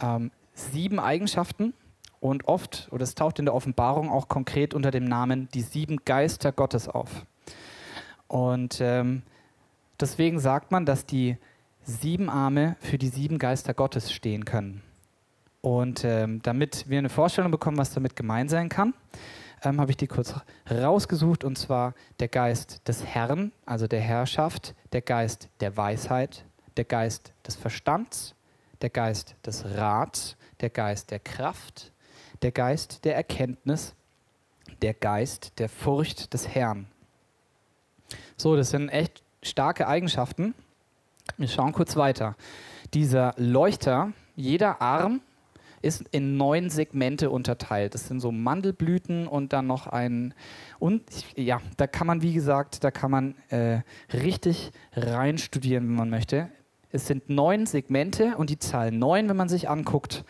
ähm, 0.00 0.30
sieben 0.54 1.00
Eigenschaften, 1.00 1.74
und 2.20 2.48
oft, 2.48 2.88
oder 2.90 3.04
es 3.04 3.14
taucht 3.14 3.38
in 3.38 3.44
der 3.44 3.54
Offenbarung 3.54 4.10
auch 4.10 4.28
konkret 4.28 4.74
unter 4.74 4.90
dem 4.90 5.04
Namen 5.04 5.48
die 5.54 5.62
sieben 5.62 5.98
Geister 6.04 6.52
Gottes 6.52 6.88
auf. 6.88 7.24
Und 8.26 8.80
ähm, 8.80 9.22
deswegen 10.00 10.38
sagt 10.38 10.70
man, 10.70 10.84
dass 10.84 11.06
die 11.06 11.36
sieben 11.82 12.28
Arme 12.28 12.76
für 12.80 12.98
die 12.98 13.08
sieben 13.08 13.38
Geister 13.38 13.72
Gottes 13.74 14.12
stehen 14.12 14.44
können. 14.44 14.82
Und 15.60 16.04
ähm, 16.04 16.40
damit 16.42 16.88
wir 16.88 16.98
eine 16.98 17.08
Vorstellung 17.08 17.50
bekommen, 17.50 17.78
was 17.78 17.92
damit 17.92 18.14
gemeint 18.14 18.50
sein 18.50 18.68
kann, 18.68 18.94
ähm, 19.64 19.80
habe 19.80 19.90
ich 19.90 19.96
die 19.96 20.06
kurz 20.06 20.34
rausgesucht. 20.70 21.44
Und 21.44 21.56
zwar 21.58 21.94
der 22.20 22.28
Geist 22.28 22.86
des 22.86 23.04
Herrn, 23.04 23.52
also 23.66 23.86
der 23.86 24.00
Herrschaft, 24.00 24.74
der 24.92 25.02
Geist 25.02 25.48
der 25.60 25.76
Weisheit, 25.76 26.44
der 26.76 26.84
Geist 26.84 27.32
des 27.46 27.56
Verstands, 27.56 28.34
der 28.82 28.90
Geist 28.90 29.34
des 29.44 29.64
Rats, 29.64 30.36
der 30.60 30.70
Geist 30.70 31.10
der 31.10 31.18
Kraft, 31.18 31.92
der 32.42 32.52
Geist 32.52 33.04
der 33.04 33.16
Erkenntnis, 33.16 33.94
der 34.82 34.94
Geist 34.94 35.58
der 35.58 35.68
Furcht 35.68 36.32
des 36.34 36.48
Herrn. 36.48 36.86
So, 38.36 38.56
das 38.56 38.70
sind 38.70 38.88
echt 38.88 39.22
starke 39.42 39.88
Eigenschaften. 39.88 40.54
Wir 41.36 41.48
schauen 41.48 41.72
kurz 41.72 41.96
weiter. 41.96 42.36
Dieser 42.94 43.34
Leuchter, 43.36 44.12
jeder 44.34 44.80
Arm 44.80 45.20
ist 45.82 46.04
in 46.10 46.36
neun 46.36 46.70
Segmente 46.70 47.30
unterteilt. 47.30 47.94
Das 47.94 48.08
sind 48.08 48.20
so 48.20 48.32
Mandelblüten 48.32 49.28
und 49.28 49.52
dann 49.52 49.66
noch 49.66 49.86
ein. 49.86 50.34
Und 50.78 51.02
ja, 51.36 51.60
da 51.76 51.86
kann 51.86 52.06
man, 52.06 52.22
wie 52.22 52.32
gesagt, 52.32 52.82
da 52.82 52.90
kann 52.90 53.10
man 53.10 53.34
äh, 53.48 53.82
richtig 54.12 54.72
reinstudieren, 54.94 55.88
wenn 55.88 55.94
man 55.94 56.10
möchte. 56.10 56.50
Es 56.90 57.06
sind 57.06 57.28
neun 57.28 57.66
Segmente 57.66 58.36
und 58.36 58.50
die 58.50 58.58
Zahl 58.58 58.90
neun, 58.90 59.28
wenn 59.28 59.36
man 59.36 59.48
sich 59.48 59.68
anguckt, 59.68 60.24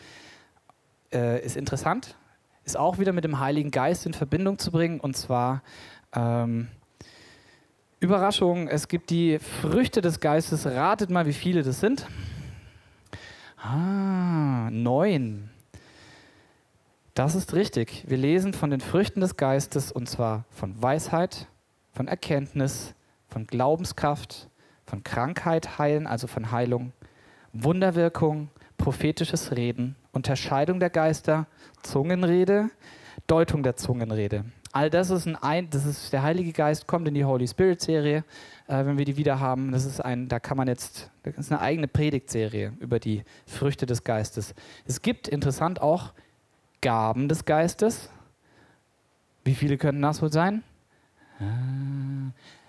äh, 1.13 1.43
ist 1.43 1.57
interessant, 1.57 2.15
ist 2.63 2.77
auch 2.77 2.99
wieder 2.99 3.13
mit 3.13 3.23
dem 3.23 3.39
Heiligen 3.39 3.71
Geist 3.71 4.05
in 4.05 4.13
Verbindung 4.13 4.59
zu 4.59 4.71
bringen. 4.71 4.99
Und 4.99 5.17
zwar 5.17 5.63
ähm, 6.13 6.67
Überraschung, 7.99 8.67
es 8.67 8.87
gibt 8.87 9.09
die 9.09 9.39
Früchte 9.39 10.01
des 10.01 10.19
Geistes. 10.19 10.65
Ratet 10.65 11.09
mal, 11.09 11.25
wie 11.25 11.33
viele 11.33 11.63
das 11.63 11.79
sind. 11.79 12.07
Ah, 13.57 14.69
neun. 14.71 15.49
Das 17.13 17.35
ist 17.35 17.53
richtig. 17.53 18.05
Wir 18.07 18.17
lesen 18.17 18.53
von 18.53 18.69
den 18.69 18.79
Früchten 18.79 19.19
des 19.19 19.35
Geistes 19.35 19.91
und 19.91 20.07
zwar 20.07 20.45
von 20.49 20.81
Weisheit, 20.81 21.47
von 21.91 22.07
Erkenntnis, 22.07 22.93
von 23.27 23.45
Glaubenskraft, 23.45 24.47
von 24.85 25.03
Krankheit 25.03 25.77
heilen, 25.77 26.07
also 26.07 26.27
von 26.27 26.51
Heilung, 26.51 26.93
Wunderwirkung, 27.51 28.49
prophetisches 28.77 29.51
Reden, 29.55 29.97
Unterscheidung 30.11 30.79
der 30.79 30.89
Geister, 30.89 31.47
Zungenrede, 31.83 32.69
Deutung 33.27 33.63
der 33.63 33.75
Zungenrede. 33.75 34.45
All 34.71 34.89
das 34.89 35.09
ist 35.09 35.27
ein, 35.27 35.69
das 35.69 35.85
ist 35.85 36.13
der 36.13 36.21
Heilige 36.21 36.51
Geist 36.51 36.85
kommt 36.85 37.07
in 37.07 37.15
die 37.15 37.25
Holy 37.25 37.47
Spirit 37.47 37.81
Serie, 37.81 38.23
äh, 38.67 38.85
wenn 38.85 38.97
wir 38.97 39.05
die 39.05 39.17
wieder 39.17 39.39
haben. 39.39 39.71
Das 39.71 39.85
ist 39.85 39.99
ein, 39.99 40.27
da 40.27 40.39
kann 40.39 40.57
man 40.57 40.67
jetzt, 40.67 41.09
das 41.23 41.37
ist 41.37 41.51
eine 41.51 41.61
eigene 41.61 41.87
Predigtserie 41.87 42.73
über 42.79 42.99
die 42.99 43.23
Früchte 43.47 43.87
des 43.87 44.03
Geistes. 44.03 44.53
Es 44.85 45.01
gibt 45.01 45.27
interessant 45.27 45.81
auch 45.81 46.13
Gaben 46.81 47.27
des 47.27 47.45
Geistes. 47.45 48.09
Wie 49.43 49.55
viele 49.55 49.77
könnten 49.77 50.03
das 50.03 50.21
wohl 50.21 50.31
sein? 50.31 50.63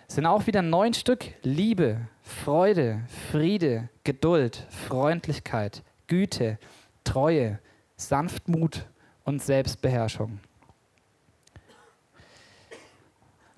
Es 0.09 0.15
sind 0.15 0.25
auch 0.27 0.47
wieder 0.47 0.63
neun 0.63 0.95
Stück: 0.95 1.27
Liebe, 1.43 1.99
Freude, 2.23 3.01
Friede, 3.31 3.91
Geduld, 4.05 4.67
Freundlichkeit, 4.71 5.83
Güte, 6.07 6.59
Treue, 7.05 7.59
Sanftmut 7.97 8.87
und 9.25 9.43
Selbstbeherrschung. 9.43 10.41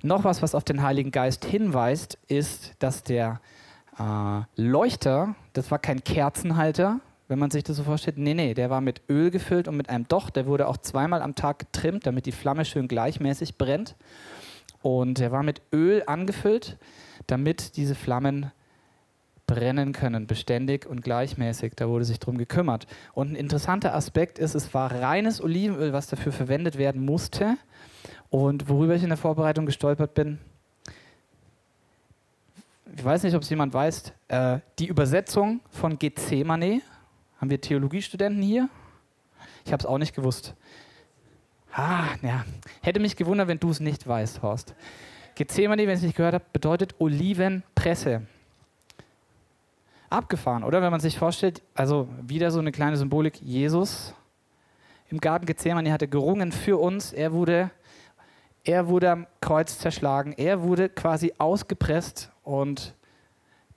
Noch 0.03 0.25
was, 0.25 0.43
was 0.43 0.55
auf 0.55 0.65
den 0.65 0.83
Heiligen 0.83 1.13
Geist 1.13 1.45
hinweist, 1.45 2.19
ist, 2.27 2.75
dass 2.81 3.05
der 3.05 3.41
äh, 3.99 4.41
Leuchter, 4.57 5.37
das 5.53 5.71
war 5.71 5.79
kein 5.79 6.03
Kerzenhalter, 6.03 7.01
wenn 7.29 7.39
man 7.39 7.51
sich 7.51 7.63
das 7.63 7.77
so 7.77 7.85
vorstellt. 7.85 8.19
Nee, 8.19 8.35
nee, 8.35 8.53
der 8.53 8.69
war 8.69 8.81
mit 8.81 9.01
Öl 9.09 9.31
gefüllt 9.31 9.69
und 9.69 9.77
mit 9.77 9.89
einem 9.89 10.09
Docht. 10.09 10.37
Der 10.37 10.47
wurde 10.47 10.67
auch 10.67 10.77
zweimal 10.77 11.23
am 11.23 11.35
Tag 11.35 11.61
getrimmt, 11.61 12.07
damit 12.07 12.27
die 12.27 12.33
Flamme 12.33 12.65
schön 12.65 12.89
gleichmäßig 12.89 13.57
brennt. 13.57 13.95
Und 14.83 15.21
er 15.21 15.31
war 15.31 15.43
mit 15.43 15.63
Öl 15.73 16.03
angefüllt, 16.07 16.77
damit 17.29 17.77
diese 17.77 17.95
Flammen 17.95 18.51
brennen 19.55 19.93
können, 19.93 20.27
beständig 20.27 20.87
und 20.87 21.03
gleichmäßig. 21.03 21.75
Da 21.77 21.89
wurde 21.89 22.07
sich 22.07 22.19
darum 22.19 22.39
gekümmert. 22.39 22.87
Und 23.13 23.33
ein 23.33 23.37
interessanter 23.37 23.95
Aspekt 23.95 24.39
ist, 24.39 24.55
es 24.55 24.73
war 24.73 24.91
reines 24.91 25.43
Olivenöl, 25.43 25.93
was 25.93 26.07
dafür 26.07 26.33
verwendet 26.33 26.79
werden 26.79 27.05
musste. 27.05 27.59
Und 28.31 28.71
worüber 28.71 28.95
ich 28.95 29.03
in 29.03 29.11
der 29.11 29.19
Vorbereitung 29.19 29.67
gestolpert 29.67 30.15
bin, 30.15 30.39
ich 32.97 33.05
weiß 33.05 33.23
nicht, 33.25 33.35
ob 33.35 33.43
es 33.43 33.51
jemand 33.51 33.75
weiß, 33.75 34.13
äh, 34.29 34.59
die 34.79 34.87
Übersetzung 34.87 35.61
von 35.71 35.99
Gethsemane, 35.99 36.81
haben 37.39 37.51
wir 37.51 37.61
Theologiestudenten 37.61 38.43
hier? 38.43 38.69
Ich 39.65 39.73
habe 39.73 39.81
es 39.81 39.87
auch 39.87 39.99
nicht 39.99 40.15
gewusst. 40.15 40.55
Ah, 41.73 42.07
ja. 42.23 42.45
Hätte 42.83 43.01
mich 43.01 43.17
gewundert, 43.17 43.49
wenn 43.49 43.59
du 43.59 43.71
es 43.71 43.81
nicht 43.81 44.07
weißt, 44.07 44.43
Horst. 44.43 44.75
Gethsemane, 45.35 45.83
wenn 45.83 45.95
ich 45.95 45.97
es 45.97 46.03
nicht 46.03 46.17
gehört 46.17 46.35
habe, 46.35 46.45
bedeutet 46.53 46.95
Olivenpresse. 46.99 48.23
Abgefahren, 50.13 50.65
oder? 50.65 50.83
Wenn 50.83 50.91
man 50.91 51.01
sich 51.01 51.19
vorstellt, 51.19 51.63
also 51.75 52.09
wieder 52.21 52.51
so 52.51 52.59
eine 52.59 52.73
kleine 52.73 52.97
Symbolik, 52.97 53.41
Jesus 53.41 54.15
im 55.13 55.21
Garten 55.21 55.45
Gethsemane 55.45 55.93
hatte 55.93 56.09
gerungen 56.09 56.53
für 56.53 56.79
uns, 56.79 57.13
er 57.13 57.33
wurde, 57.33 57.71
er 58.65 58.89
wurde 58.89 59.11
am 59.11 59.27
Kreuz 59.43 59.79
zerschlagen, 59.79 60.33
er 60.33 60.63
wurde 60.63 60.89
quasi 60.89 61.35
ausgepresst 61.37 62.31
und 62.43 62.95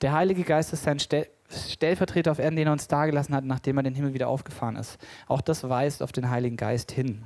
der 0.01 0.13
Heilige 0.13 0.43
Geist 0.43 0.71
ist 0.71 0.83
sein 0.83 0.99
Stell 0.99 1.27
Stellvertreter 1.47 2.31
auf 2.31 2.39
Erden, 2.39 2.55
den 2.55 2.67
er 2.67 2.71
uns 2.71 2.87
dagelassen 2.87 3.35
hat, 3.35 3.43
nachdem 3.43 3.77
er 3.77 3.83
den 3.83 3.93
Himmel 3.93 4.15
wieder 4.15 4.29
aufgefahren 4.29 4.77
ist. 4.77 4.97
Auch 5.27 5.41
das 5.41 5.67
weist 5.69 6.01
auf 6.01 6.11
den 6.11 6.31
Heiligen 6.31 6.57
Geist 6.57 6.91
hin. 6.91 7.25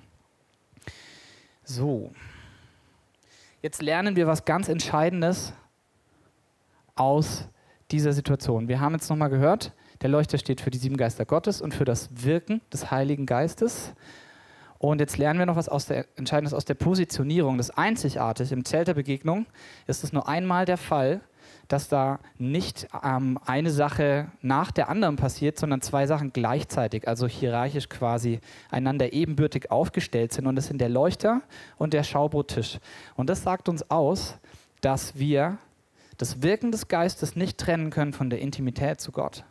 So. 1.64 2.12
Jetzt 3.62 3.82
lernen 3.82 4.18
wir 4.18 4.28
was 4.28 4.44
ganz 4.44 4.68
Entscheidendes 4.68 5.54
aus 6.96 7.48
dieser 7.92 8.14
Situation. 8.14 8.68
Wir 8.68 8.80
haben 8.80 8.94
jetzt 8.94 9.10
nochmal 9.10 9.30
gehört, 9.30 9.74
der 10.02 10.10
Leuchter 10.10 10.38
steht 10.38 10.62
für 10.62 10.70
die 10.70 10.78
sieben 10.78 10.98
Geister 10.98 11.26
Gottes 11.26 11.62
und 11.62 11.74
für 11.74 11.86
das 11.86 12.10
Wirken 12.24 12.62
des 12.72 12.92
Heiligen 12.92 13.26
Geistes. 13.26 13.94
Und 14.78 15.02
jetzt 15.02 15.18
lernen 15.18 15.40
wir 15.40 15.46
noch 15.46 15.58
was 15.58 15.68
aus 15.68 15.88
der, 15.88 16.06
Entscheidendes 16.16 16.54
aus 16.54 16.64
der 16.64 16.76
Positionierung. 16.76 17.58
Das 17.58 17.70
einzigartig 17.70 18.54
im 18.54 18.64
Zelt 18.64 18.88
der 18.88 18.94
Begegnung 18.94 19.46
ist 19.88 20.06
es 20.06 20.14
nur 20.14 20.28
einmal 20.28 20.64
der 20.66 20.78
Fall, 20.78 21.20
dass 21.68 21.90
da 21.90 22.20
nicht 22.38 22.88
ähm, 23.04 23.38
eine 23.46 23.72
Sache 23.72 24.32
nach 24.42 24.72
der 24.72 24.90
anderen 24.90 25.18
passiert, 25.18 25.60
sondern 25.60 25.82
zwei 25.82 26.08
Sachen 26.08 26.32
gleichzeitig, 26.32 27.08
also 27.08 27.28
hierarchisch 27.28 27.90
quasi 27.90 28.40
einander 28.72 29.12
ebenbürtig 29.14 29.70
aufgestellt 29.70 30.34
sind. 30.34 30.48
Und 30.48 30.56
das 30.56 30.68
sind 30.68 30.80
der 30.80 30.90
Leuchter 30.90 31.42
und 31.78 31.94
der 31.94 32.04
Schaubrottisch. 32.04 32.80
Und 33.16 33.30
das 33.30 33.44
sagt 33.44 33.70
uns 33.70 33.90
aus, 33.92 34.38
dass 34.82 35.20
wir 35.20 35.58
das 36.20 36.44
Wirken 36.44 36.72
des 36.72 36.90
Geistes 36.90 37.38
nicht 37.38 37.58
trennen 37.58 37.92
können 37.92 38.12
von 38.12 38.30
der 38.30 38.40
Intimität 38.40 39.00
zu 39.00 39.14
Gott. 39.14 39.46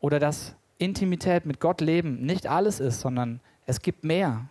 Oder 0.00 0.18
dass 0.18 0.56
Intimität 0.78 1.46
mit 1.46 1.60
Gott 1.60 1.80
leben 1.80 2.26
nicht 2.26 2.48
alles 2.48 2.80
ist, 2.80 3.00
sondern 3.00 3.40
es 3.66 3.80
gibt 3.80 4.02
mehr. 4.02 4.46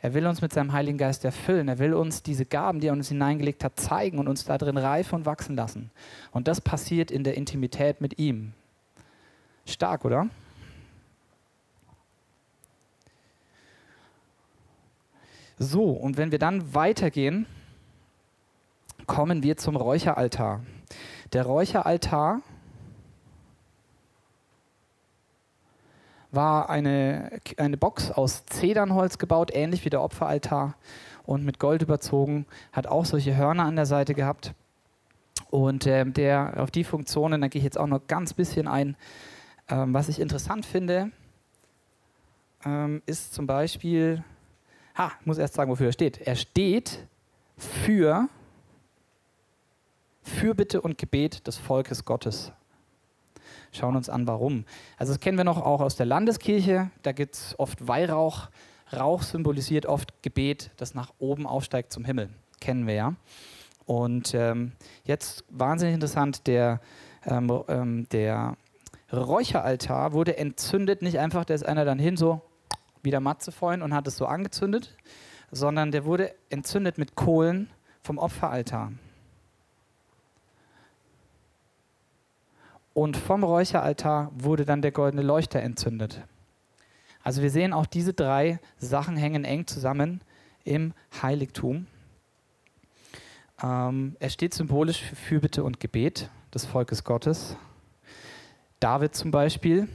Er 0.00 0.14
will 0.14 0.26
uns 0.28 0.42
mit 0.42 0.52
seinem 0.52 0.72
Heiligen 0.72 0.96
Geist 0.96 1.24
erfüllen. 1.24 1.66
Er 1.66 1.80
will 1.80 1.92
uns 1.94 2.22
diese 2.22 2.44
Gaben, 2.44 2.78
die 2.78 2.86
er 2.86 2.92
uns 2.92 3.08
hineingelegt 3.08 3.64
hat, 3.64 3.80
zeigen 3.80 4.20
und 4.20 4.28
uns 4.28 4.44
darin 4.44 4.78
reifen 4.78 5.16
und 5.16 5.26
wachsen 5.26 5.56
lassen. 5.56 5.90
Und 6.30 6.46
das 6.46 6.60
passiert 6.60 7.10
in 7.10 7.24
der 7.24 7.36
Intimität 7.36 8.00
mit 8.00 8.20
ihm. 8.20 8.52
Stark, 9.66 10.04
oder? 10.04 10.28
So, 15.58 15.90
und 15.90 16.16
wenn 16.16 16.30
wir 16.30 16.38
dann 16.38 16.74
weitergehen, 16.74 17.46
kommen 19.06 19.42
wir 19.42 19.56
zum 19.56 19.76
Räucheraltar. 19.76 20.62
Der 21.32 21.44
Räucheraltar 21.44 22.40
war 26.30 26.68
eine, 26.70 27.40
eine 27.56 27.76
Box 27.76 28.10
aus 28.10 28.44
Zedernholz 28.46 29.18
gebaut, 29.18 29.50
ähnlich 29.52 29.84
wie 29.84 29.90
der 29.90 30.02
Opferaltar 30.02 30.74
und 31.24 31.44
mit 31.44 31.58
Gold 31.58 31.82
überzogen, 31.82 32.46
hat 32.72 32.86
auch 32.86 33.04
solche 33.04 33.36
Hörner 33.36 33.64
an 33.64 33.76
der 33.76 33.86
Seite 33.86 34.14
gehabt. 34.14 34.54
Und 35.50 35.86
äh, 35.86 36.04
der, 36.04 36.54
auf 36.58 36.70
die 36.70 36.84
Funktionen, 36.84 37.40
da 37.40 37.48
gehe 37.48 37.60
ich 37.60 37.64
jetzt 37.64 37.78
auch 37.78 37.86
noch 37.86 38.06
ganz 38.06 38.34
bisschen 38.34 38.68
ein. 38.68 38.96
Ähm, 39.68 39.94
was 39.94 40.08
ich 40.08 40.20
interessant 40.20 40.66
finde, 40.66 41.10
ähm, 42.64 43.02
ist 43.06 43.34
zum 43.34 43.46
Beispiel, 43.46 44.22
ha, 44.96 45.12
muss 45.24 45.38
erst 45.38 45.54
sagen, 45.54 45.70
wofür 45.70 45.86
er 45.86 45.92
steht. 45.92 46.20
Er 46.20 46.36
steht 46.36 47.06
für 47.56 48.28
Fürbitte 50.26 50.80
und 50.80 50.98
Gebet 50.98 51.46
des 51.46 51.56
Volkes 51.56 52.04
Gottes. 52.04 52.52
Schauen 53.72 53.96
uns 53.96 54.08
an, 54.08 54.26
warum. 54.26 54.64
Also 54.96 55.12
das 55.12 55.20
kennen 55.20 55.38
wir 55.38 55.44
noch 55.44 55.58
auch 55.58 55.80
aus 55.80 55.96
der 55.96 56.06
Landeskirche. 56.06 56.90
Da 57.02 57.12
gibt 57.12 57.34
es 57.34 57.58
oft 57.58 57.86
Weihrauch. 57.86 58.48
Rauch 58.92 59.22
symbolisiert 59.22 59.86
oft 59.86 60.22
Gebet, 60.22 60.70
das 60.76 60.94
nach 60.94 61.12
oben 61.18 61.46
aufsteigt 61.46 61.92
zum 61.92 62.04
Himmel. 62.04 62.30
Kennen 62.60 62.86
wir 62.86 62.94
ja. 62.94 63.14
Und 63.84 64.34
ähm, 64.34 64.72
jetzt 65.04 65.44
wahnsinnig 65.48 65.94
interessant, 65.94 66.46
der, 66.46 66.80
ähm, 67.24 67.62
ähm, 67.68 68.08
der 68.10 68.56
Räucheraltar 69.12 70.12
wurde 70.12 70.36
entzündet. 70.36 71.02
Nicht 71.02 71.18
einfach, 71.18 71.44
da 71.44 71.54
ist 71.54 71.64
einer 71.64 71.84
dann 71.84 71.98
hin, 71.98 72.16
so 72.16 72.42
wieder 73.02 73.20
Matze 73.20 73.52
freuen 73.52 73.82
und 73.82 73.94
hat 73.94 74.08
es 74.08 74.16
so 74.16 74.26
angezündet, 74.26 74.96
sondern 75.52 75.92
der 75.92 76.04
wurde 76.04 76.34
entzündet 76.50 76.98
mit 76.98 77.14
Kohlen 77.14 77.70
vom 78.02 78.18
Opferaltar. 78.18 78.92
Und 82.96 83.18
vom 83.18 83.44
Räucheraltar 83.44 84.30
wurde 84.34 84.64
dann 84.64 84.80
der 84.80 84.90
goldene 84.90 85.20
Leuchter 85.20 85.60
entzündet. 85.60 86.22
Also 87.22 87.42
wir 87.42 87.50
sehen 87.50 87.74
auch 87.74 87.84
diese 87.84 88.14
drei 88.14 88.58
Sachen 88.78 89.18
hängen 89.18 89.44
eng 89.44 89.66
zusammen 89.66 90.22
im 90.64 90.94
Heiligtum. 91.20 91.88
Ähm, 93.62 94.16
er 94.18 94.30
steht 94.30 94.54
symbolisch 94.54 95.02
für 95.02 95.14
Fürbitte 95.14 95.62
und 95.62 95.78
Gebet 95.78 96.30
des 96.54 96.64
Volkes 96.64 97.04
Gottes. 97.04 97.58
David 98.80 99.14
zum 99.14 99.30
Beispiel 99.30 99.88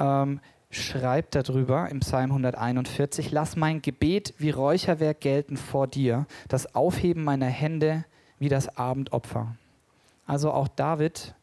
ähm, 0.00 0.40
schreibt 0.72 1.36
darüber 1.36 1.88
im 1.88 2.00
Psalm 2.00 2.32
141, 2.32 3.30
lass 3.30 3.54
mein 3.54 3.80
Gebet 3.80 4.34
wie 4.38 4.50
Räucherwerk 4.50 5.20
gelten 5.20 5.56
vor 5.56 5.86
dir, 5.86 6.26
das 6.48 6.74
Aufheben 6.74 7.22
meiner 7.22 7.46
Hände 7.46 8.04
wie 8.40 8.48
das 8.48 8.76
Abendopfer. 8.76 9.54
Also 10.26 10.50
auch 10.50 10.66
David 10.66 11.36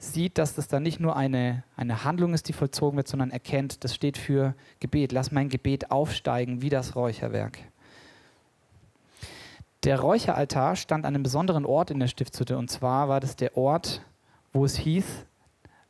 sieht, 0.00 0.38
dass 0.38 0.54
das 0.54 0.66
dann 0.66 0.82
nicht 0.82 0.98
nur 0.98 1.14
eine, 1.14 1.62
eine 1.76 2.04
Handlung 2.04 2.34
ist, 2.34 2.48
die 2.48 2.52
vollzogen 2.52 2.96
wird, 2.96 3.06
sondern 3.06 3.30
erkennt, 3.30 3.84
das 3.84 3.94
steht 3.94 4.18
für 4.18 4.54
Gebet. 4.80 5.12
Lass 5.12 5.30
mein 5.30 5.48
Gebet 5.48 5.90
aufsteigen 5.90 6.62
wie 6.62 6.70
das 6.70 6.96
Räucherwerk. 6.96 7.58
Der 9.84 10.00
Räucheraltar 10.00 10.76
stand 10.76 11.04
an 11.04 11.14
einem 11.14 11.22
besonderen 11.22 11.64
Ort 11.64 11.90
in 11.90 12.00
der 12.00 12.08
Stiftshütte 12.08 12.58
und 12.58 12.70
zwar 12.70 13.08
war 13.08 13.20
das 13.20 13.36
der 13.36 13.56
Ort, 13.56 14.02
wo 14.52 14.64
es 14.64 14.76
hieß, 14.76 15.04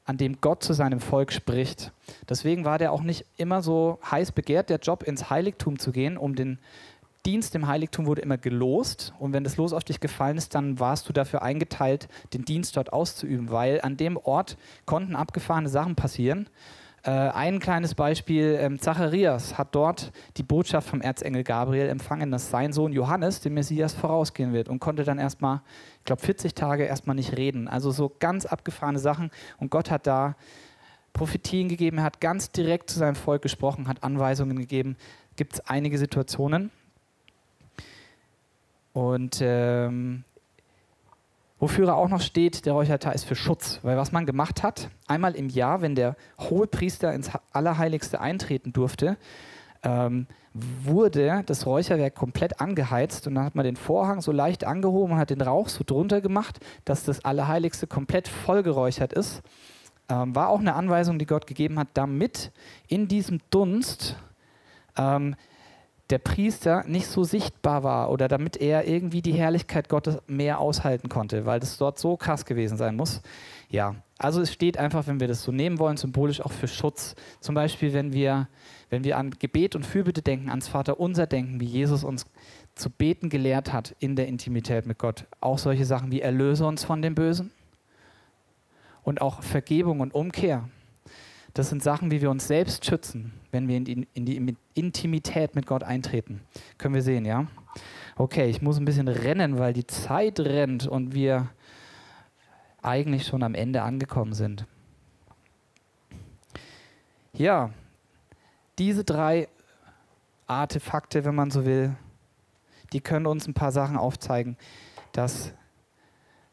an 0.05 0.17
dem 0.17 0.41
Gott 0.41 0.63
zu 0.63 0.73
seinem 0.73 1.01
Volk 1.01 1.33
spricht. 1.33 1.93
Deswegen 2.29 2.65
war 2.65 2.79
der 2.79 2.93
auch 2.93 3.03
nicht 3.03 3.27
immer 3.37 3.63
so 3.63 3.99
heiß 4.11 4.33
begehrt, 4.33 4.71
der 4.71 4.79
Job 4.79 5.05
ins 5.05 5.31
Heiligtum 5.31 5.79
zu 5.79 5.93
gehen, 5.93 6.17
um 6.17 6.35
den 6.35 6.59
Dienst 7.27 7.55
im 7.55 7.67
Heiligtum 7.67 8.07
wurde 8.07 8.23
immer 8.23 8.39
gelost 8.39 9.13
und 9.19 9.35
wenn 9.35 9.45
das 9.45 9.59
Los 9.59 9.75
auf 9.75 9.85
dich 9.85 10.01
gefallen 10.01 10.39
ist, 10.39 10.55
dann 10.55 10.81
warst 10.81 11.09
du 11.09 11.13
dafür 11.13 11.43
eingeteilt, 11.43 12.09
den 12.33 12.47
Dienst 12.47 12.77
dort 12.77 12.93
auszuüben, 12.93 13.51
weil 13.51 13.81
an 13.83 13.99
dem 13.99 14.17
Ort 14.17 14.57
konnten 14.87 15.15
abgefahrene 15.15 15.69
Sachen 15.69 15.97
passieren. 15.97 16.49
Äh, 17.03 17.11
ein 17.11 17.61
kleines 17.61 17.95
Beispiel, 17.95 18.59
ähm, 18.61 18.79
Zacharias 18.79 19.57
hat 19.57 19.75
dort 19.75 20.13
die 20.37 20.43
Botschaft 20.43 20.89
vom 20.89 21.01
Erzengel 21.01 21.45
Gabriel 21.45 21.89
empfangen, 21.89 22.31
dass 22.31 22.51
sein 22.51 22.73
Sohn 22.73 22.93
Johannes 22.93 23.41
dem 23.41 23.55
Messias 23.55 23.95
vorausgehen 23.95 24.53
wird 24.53 24.69
und 24.69 24.81
konnte 24.81 25.05
dann 25.05 25.19
erstmal, 25.19 25.61
ich 25.99 26.05
glaube 26.05 26.23
40 26.23 26.55
Tage 26.55 26.85
erstmal 26.85 27.17
nicht 27.17 27.37
reden. 27.37 27.69
Also 27.69 27.91
so 27.91 28.13
ganz 28.19 28.45
abgefahrene 28.45 28.99
Sachen 28.99 29.31
und 29.59 29.71
Gott 29.71 29.91
hat 29.91 30.07
da 30.07 30.37
Prophetien 31.13 31.69
gegeben, 31.69 31.99
er 31.99 32.05
hat 32.05 32.21
ganz 32.21 32.51
direkt 32.53 32.91
zu 32.91 32.99
seinem 32.99 33.17
Volk 33.17 33.43
gesprochen, 33.43 33.89
hat 33.89 34.03
Anweisungen 34.03 34.59
gegeben. 34.59 34.97
Gibt 35.37 35.55
es 35.55 35.61
einige 35.61 35.99
Situationen, 35.99 36.71
und 38.93 39.41
ähm, 39.43 40.25
wofür 41.59 41.89
er 41.89 41.97
auch 41.97 42.09
noch 42.09 42.21
steht, 42.21 42.67
der 42.67 42.73
Räucheraltar 42.73 43.15
ist 43.15 43.25
für 43.25 43.37
Schutz. 43.37 43.81
Weil 43.83 43.97
was 43.97 44.13
man 44.13 44.27
gemacht 44.27 44.63
hat, 44.63 44.91
einmal 45.07 45.37
im 45.37 45.49
Jahr, 45.49 45.83
wenn 45.83 45.95
der 45.95 46.17
hohe 46.39 46.67
Priester 46.67 47.13
ins 47.13 47.31
Allerheiligste 47.53 48.21
eintreten 48.21 48.73
durfte, 48.73 49.17
ähm, 49.83 50.27
wurde 50.53 51.45
das 51.47 51.65
Räucherwerk 51.65 52.15
komplett 52.15 52.61
angeheizt 52.61 53.27
und 53.27 53.37
dann 53.37 53.45
hat 53.45 53.55
man 53.55 53.65
den 53.65 53.77
Vorhang 53.77 54.21
so 54.21 54.33
leicht 54.33 54.65
angehoben 54.65 55.13
und 55.13 55.19
hat 55.19 55.31
den 55.31 55.41
Rauch 55.41 55.69
so 55.69 55.85
drunter 55.87 56.21
gemacht, 56.21 56.59
dass 56.85 57.05
das 57.05 57.25
Allerheiligste 57.25 57.87
komplett 57.87 58.27
vollgeräuchert 58.27 59.13
ist. 59.13 59.43
Ähm, 60.09 60.35
war 60.35 60.49
auch 60.49 60.59
eine 60.59 60.75
Anweisung, 60.75 61.19
die 61.19 61.27
Gott 61.27 61.47
gegeben 61.47 61.79
hat, 61.79 61.89
damit 61.95 62.51
in 62.89 63.07
diesem 63.07 63.41
Dunst 63.51 64.17
ähm, 64.97 65.37
der 66.11 66.19
Priester 66.19 66.85
nicht 66.87 67.07
so 67.07 67.25
sichtbar 67.25 67.83
war 67.83 68.11
oder 68.11 68.29
damit 68.29 68.57
er 68.57 68.87
irgendwie 68.87 69.23
die 69.23 69.33
Herrlichkeit 69.33 69.89
Gottes 69.89 70.19
mehr 70.27 70.59
aushalten 70.59 71.09
konnte, 71.09 71.47
weil 71.47 71.61
das 71.61 71.77
dort 71.79 71.99
so 71.99 72.17
krass 72.17 72.45
gewesen 72.45 72.77
sein 72.77 72.97
muss. 72.97 73.23
Ja, 73.69 73.97
also 74.19 74.41
es 74.41 74.53
steht 74.53 74.77
einfach, 74.77 75.07
wenn 75.07 75.21
wir 75.21 75.29
das 75.29 75.43
so 75.43 75.53
nehmen 75.53 75.79
wollen, 75.79 75.97
symbolisch 75.97 76.41
auch 76.41 76.53
für 76.53 76.69
Schutz. 76.69 77.15
Zum 77.41 77.55
Beispiel, 77.55 77.93
wenn 77.93 78.13
wir, 78.13 78.49
wenn 78.91 79.05
wir 79.05 79.17
an 79.17 79.31
Gebet 79.31 79.77
und 79.77 79.87
Fürbitte 79.87 80.23
denken, 80.23 80.51
ans 80.51 80.69
Vaterunser 80.69 81.27
denken, 81.27 81.61
wie 81.61 81.67
Jesus 81.67 82.05
uns 82.05 82.27
zu 82.75 82.91
beten 82.91 83.29
gelehrt 83.29 83.73
hat 83.73 83.95
in 83.99 84.17
der 84.17 84.27
Intimität 84.27 84.87
mit 84.87 84.99
Gott. 84.99 85.27
Auch 85.41 85.59
solche 85.59 85.85
Sachen 85.85 86.11
wie 86.11 86.21
Erlöse 86.21 86.67
uns 86.67 86.85
von 86.85 87.03
dem 87.03 87.15
Bösen 87.15 87.53
und 89.03 89.21
auch 89.21 89.43
Vergebung 89.43 90.01
und 90.01 90.15
Umkehr. 90.15 90.69
Das 91.55 91.69
sind 91.69 91.83
Sachen, 91.83 92.11
wie 92.11 92.21
wir 92.21 92.31
uns 92.31 92.47
selbst 92.47 92.85
schützen, 92.85 93.33
wenn 93.51 93.67
wir 93.69 93.77
in 93.77 93.85
die, 93.85 94.09
in 94.15 94.27
die 94.27 94.57
Intimität 94.75 95.55
mit 95.55 95.67
Gott 95.67 95.83
eintreten. 95.83 96.43
Können 96.79 96.95
wir 96.95 97.03
sehen, 97.03 97.25
ja? 97.25 97.47
Okay, 98.17 98.49
ich 98.49 98.63
muss 98.63 98.79
ein 98.79 98.85
bisschen 98.85 99.09
rennen, 99.09 99.59
weil 99.59 99.73
die 99.73 99.87
Zeit 99.87 100.39
rennt 100.41 100.87
und 100.87 101.15
wir 101.15 101.49
eigentlich 102.83 103.27
schon 103.27 103.43
am 103.43 103.55
Ende 103.55 103.83
angekommen 103.83 104.33
sind. 104.33 104.67
Ja, 107.33 107.71
diese 108.79 109.05
drei 109.05 109.49
Artefakte, 110.47 111.25
wenn 111.25 111.35
man 111.35 111.51
so 111.51 111.65
will, 111.65 111.95
die 112.93 113.01
können 113.01 113.27
uns 113.27 113.47
ein 113.47 113.55
paar 113.55 113.73
Sachen 113.73 113.97
aufzeigen, 113.97 114.57
dass 115.13 115.53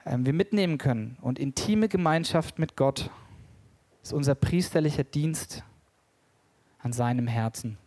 ähm, 0.06 0.26
wir 0.26 0.34
mitnehmen 0.34 0.78
können. 0.78 1.18
Und 1.22 1.40
intime 1.40 1.88
Gemeinschaft 1.88 2.60
mit 2.60 2.76
Gott 2.76 3.10
ist 4.08 4.14
unser 4.14 4.36
priesterlicher 4.36 5.04
Dienst 5.04 5.66
an 6.80 6.94
seinem 6.94 7.28
Herzen. 7.28 7.78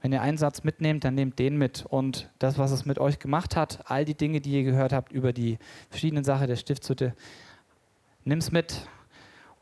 Wenn 0.00 0.12
ihr 0.12 0.22
einen 0.22 0.38
Satz 0.38 0.62
mitnehmt, 0.62 1.02
dann 1.02 1.16
nehmt 1.16 1.40
den 1.40 1.56
mit. 1.56 1.84
Und 1.84 2.30
das, 2.38 2.56
was 2.56 2.70
es 2.70 2.86
mit 2.86 3.00
euch 3.00 3.18
gemacht 3.18 3.56
hat, 3.56 3.80
all 3.86 4.04
die 4.04 4.14
Dinge, 4.14 4.40
die 4.40 4.52
ihr 4.52 4.62
gehört 4.62 4.92
habt 4.92 5.10
über 5.10 5.32
die 5.32 5.58
verschiedenen 5.90 6.22
Sachen 6.22 6.46
der 6.46 6.54
Stiftshütte, 6.54 7.16
nimm's 8.24 8.52
mit 8.52 8.86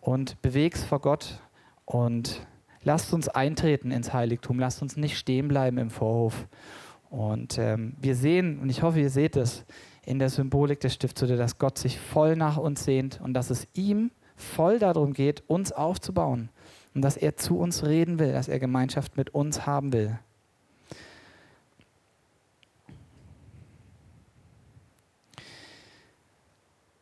und 0.02 0.42
beweg's 0.42 0.84
vor 0.84 1.00
Gott 1.00 1.40
und 1.86 2.46
lasst 2.82 3.14
uns 3.14 3.30
eintreten 3.30 3.92
ins 3.92 4.12
Heiligtum. 4.12 4.58
Lasst 4.58 4.82
uns 4.82 4.98
nicht 4.98 5.16
stehen 5.16 5.48
bleiben 5.48 5.78
im 5.78 5.88
Vorhof. 5.88 6.48
Und 7.08 7.56
ähm, 7.56 7.96
wir 7.98 8.14
sehen, 8.14 8.58
und 8.58 8.68
ich 8.68 8.82
hoffe, 8.82 9.00
ihr 9.00 9.08
seht 9.08 9.36
es 9.36 9.64
in 10.04 10.18
der 10.18 10.28
Symbolik 10.28 10.80
der 10.80 10.90
Stiftshütte, 10.90 11.38
dass 11.38 11.56
Gott 11.56 11.78
sich 11.78 11.98
voll 11.98 12.36
nach 12.36 12.58
uns 12.58 12.84
sehnt 12.84 13.22
und 13.22 13.32
dass 13.32 13.48
es 13.48 13.66
ihm 13.72 14.10
voll 14.36 14.78
darum 14.78 15.12
geht, 15.12 15.42
uns 15.48 15.72
aufzubauen 15.72 16.50
und 16.94 17.02
dass 17.02 17.16
er 17.16 17.36
zu 17.36 17.58
uns 17.58 17.84
reden 17.84 18.18
will, 18.18 18.32
dass 18.32 18.48
er 18.48 18.58
Gemeinschaft 18.58 19.16
mit 19.16 19.34
uns 19.34 19.66
haben 19.66 19.92
will. 19.92 20.18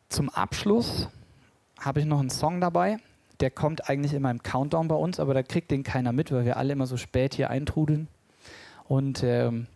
Zum 0.08 0.30
Abschluss 0.30 1.08
habe 1.80 2.00
ich 2.00 2.06
noch 2.06 2.20
einen 2.20 2.30
Song 2.30 2.60
dabei. 2.60 2.98
Der 3.40 3.50
kommt 3.50 3.88
eigentlich 3.88 4.14
immer 4.14 4.30
im 4.30 4.42
Countdown 4.42 4.86
bei 4.86 4.94
uns, 4.94 5.18
aber 5.18 5.34
da 5.34 5.42
kriegt 5.42 5.72
den 5.72 5.82
keiner 5.82 6.12
mit, 6.12 6.30
weil 6.30 6.44
wir 6.44 6.56
alle 6.56 6.72
immer 6.72 6.86
so 6.86 6.96
spät 6.96 7.34
hier 7.34 7.50
eintrudeln. 7.50 8.06
Und 8.84 9.24
ähm, 9.24 9.66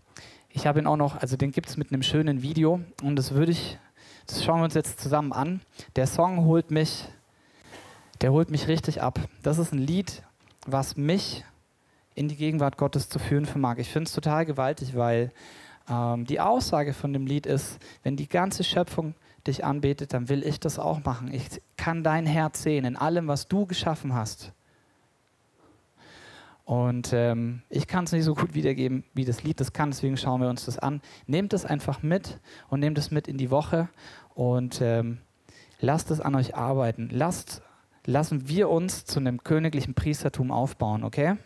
ich 0.49 0.66
habe 0.66 0.79
ihn 0.79 0.87
auch 0.87 0.97
noch, 0.97 1.16
also 1.21 1.37
den 1.37 1.51
gibt 1.51 1.68
es 1.68 1.77
mit 1.77 1.92
einem 1.92 2.03
schönen 2.03 2.42
Video 2.42 2.81
und 3.03 3.16
das 3.16 3.33
würde 3.33 3.53
ich, 3.53 3.79
das 4.27 4.44
schauen 4.44 4.61
wir 4.61 4.64
uns 4.64 4.75
jetzt 4.75 5.01
zusammen 5.01 5.33
an. 5.33 5.61
Der 5.97 6.07
Song 6.07 6.44
holt 6.44 6.71
mich, 6.71 7.05
der 8.20 8.33
holt 8.33 8.50
mich 8.50 8.68
richtig 8.68 9.02
ab. 9.02 9.20
Das 9.42 9.59
ist 9.59 9.72
ein 9.72 9.78
Lied, 9.78 10.22
was 10.66 10.96
mich 10.96 11.44
in 12.14 12.28
die 12.28 12.37
Gegenwart 12.37 12.76
Gottes 12.76 13.09
zu 13.09 13.18
führen 13.18 13.46
vermag. 13.46 13.76
Ich 13.78 13.90
finde 13.90 14.09
es 14.09 14.12
total 14.12 14.44
gewaltig, 14.44 14.96
weil 14.96 15.33
ähm, 15.88 16.24
die 16.26 16.40
Aussage 16.40 16.92
von 16.92 17.12
dem 17.12 17.26
Lied 17.26 17.46
ist, 17.46 17.78
wenn 18.02 18.16
die 18.16 18.28
ganze 18.28 18.64
Schöpfung 18.64 19.14
dich 19.46 19.64
anbetet, 19.64 20.12
dann 20.12 20.28
will 20.28 20.44
ich 20.44 20.59
das 20.61 20.78
auch 20.78 21.04
machen. 21.04 21.33
Ich 21.33 21.62
kann 21.76 22.02
dein 22.02 22.26
Herz 22.26 22.62
sehen 22.62 22.85
in 22.85 22.96
allem, 22.96 23.28
was 23.28 23.48
du 23.48 23.66
geschaffen 23.66 24.14
hast. 24.14 24.52
Und 26.64 27.14
ähm, 27.14 27.62
ich 27.70 27.87
kann 27.87 28.04
es 28.04 28.12
nicht 28.12 28.24
so 28.24 28.35
gut 28.35 28.52
wiedergeben, 28.52 29.04
wie 29.14 29.24
das 29.24 29.42
Lied 29.42 29.59
das 29.59 29.72
kann, 29.72 29.90
deswegen 29.90 30.18
schauen 30.18 30.42
wir 30.42 30.50
uns 30.50 30.66
das 30.66 30.78
an. 30.78 31.00
Nehmt 31.26 31.54
es 31.54 31.64
einfach 31.64 32.02
mit 32.02 32.40
und 32.68 32.81
nehmt 32.81 32.98
es 32.98 33.11
mit 33.11 33.26
in 33.26 33.38
die 33.38 33.50
Woche 33.50 33.88
und 34.35 34.81
ähm, 34.83 35.18
lasst 35.81 36.11
es 36.11 36.20
an 36.20 36.35
euch 36.35 36.57
arbeiten. 36.57 37.09
Lasst, 37.11 37.62
lassen 38.09 38.49
wir 38.49 38.71
uns 38.71 39.05
zu 39.05 39.21
einem 39.21 39.44
königlichen 39.44 39.92
Priestertum 39.92 40.51
aufbauen, 40.51 41.05
okay? 41.05 41.37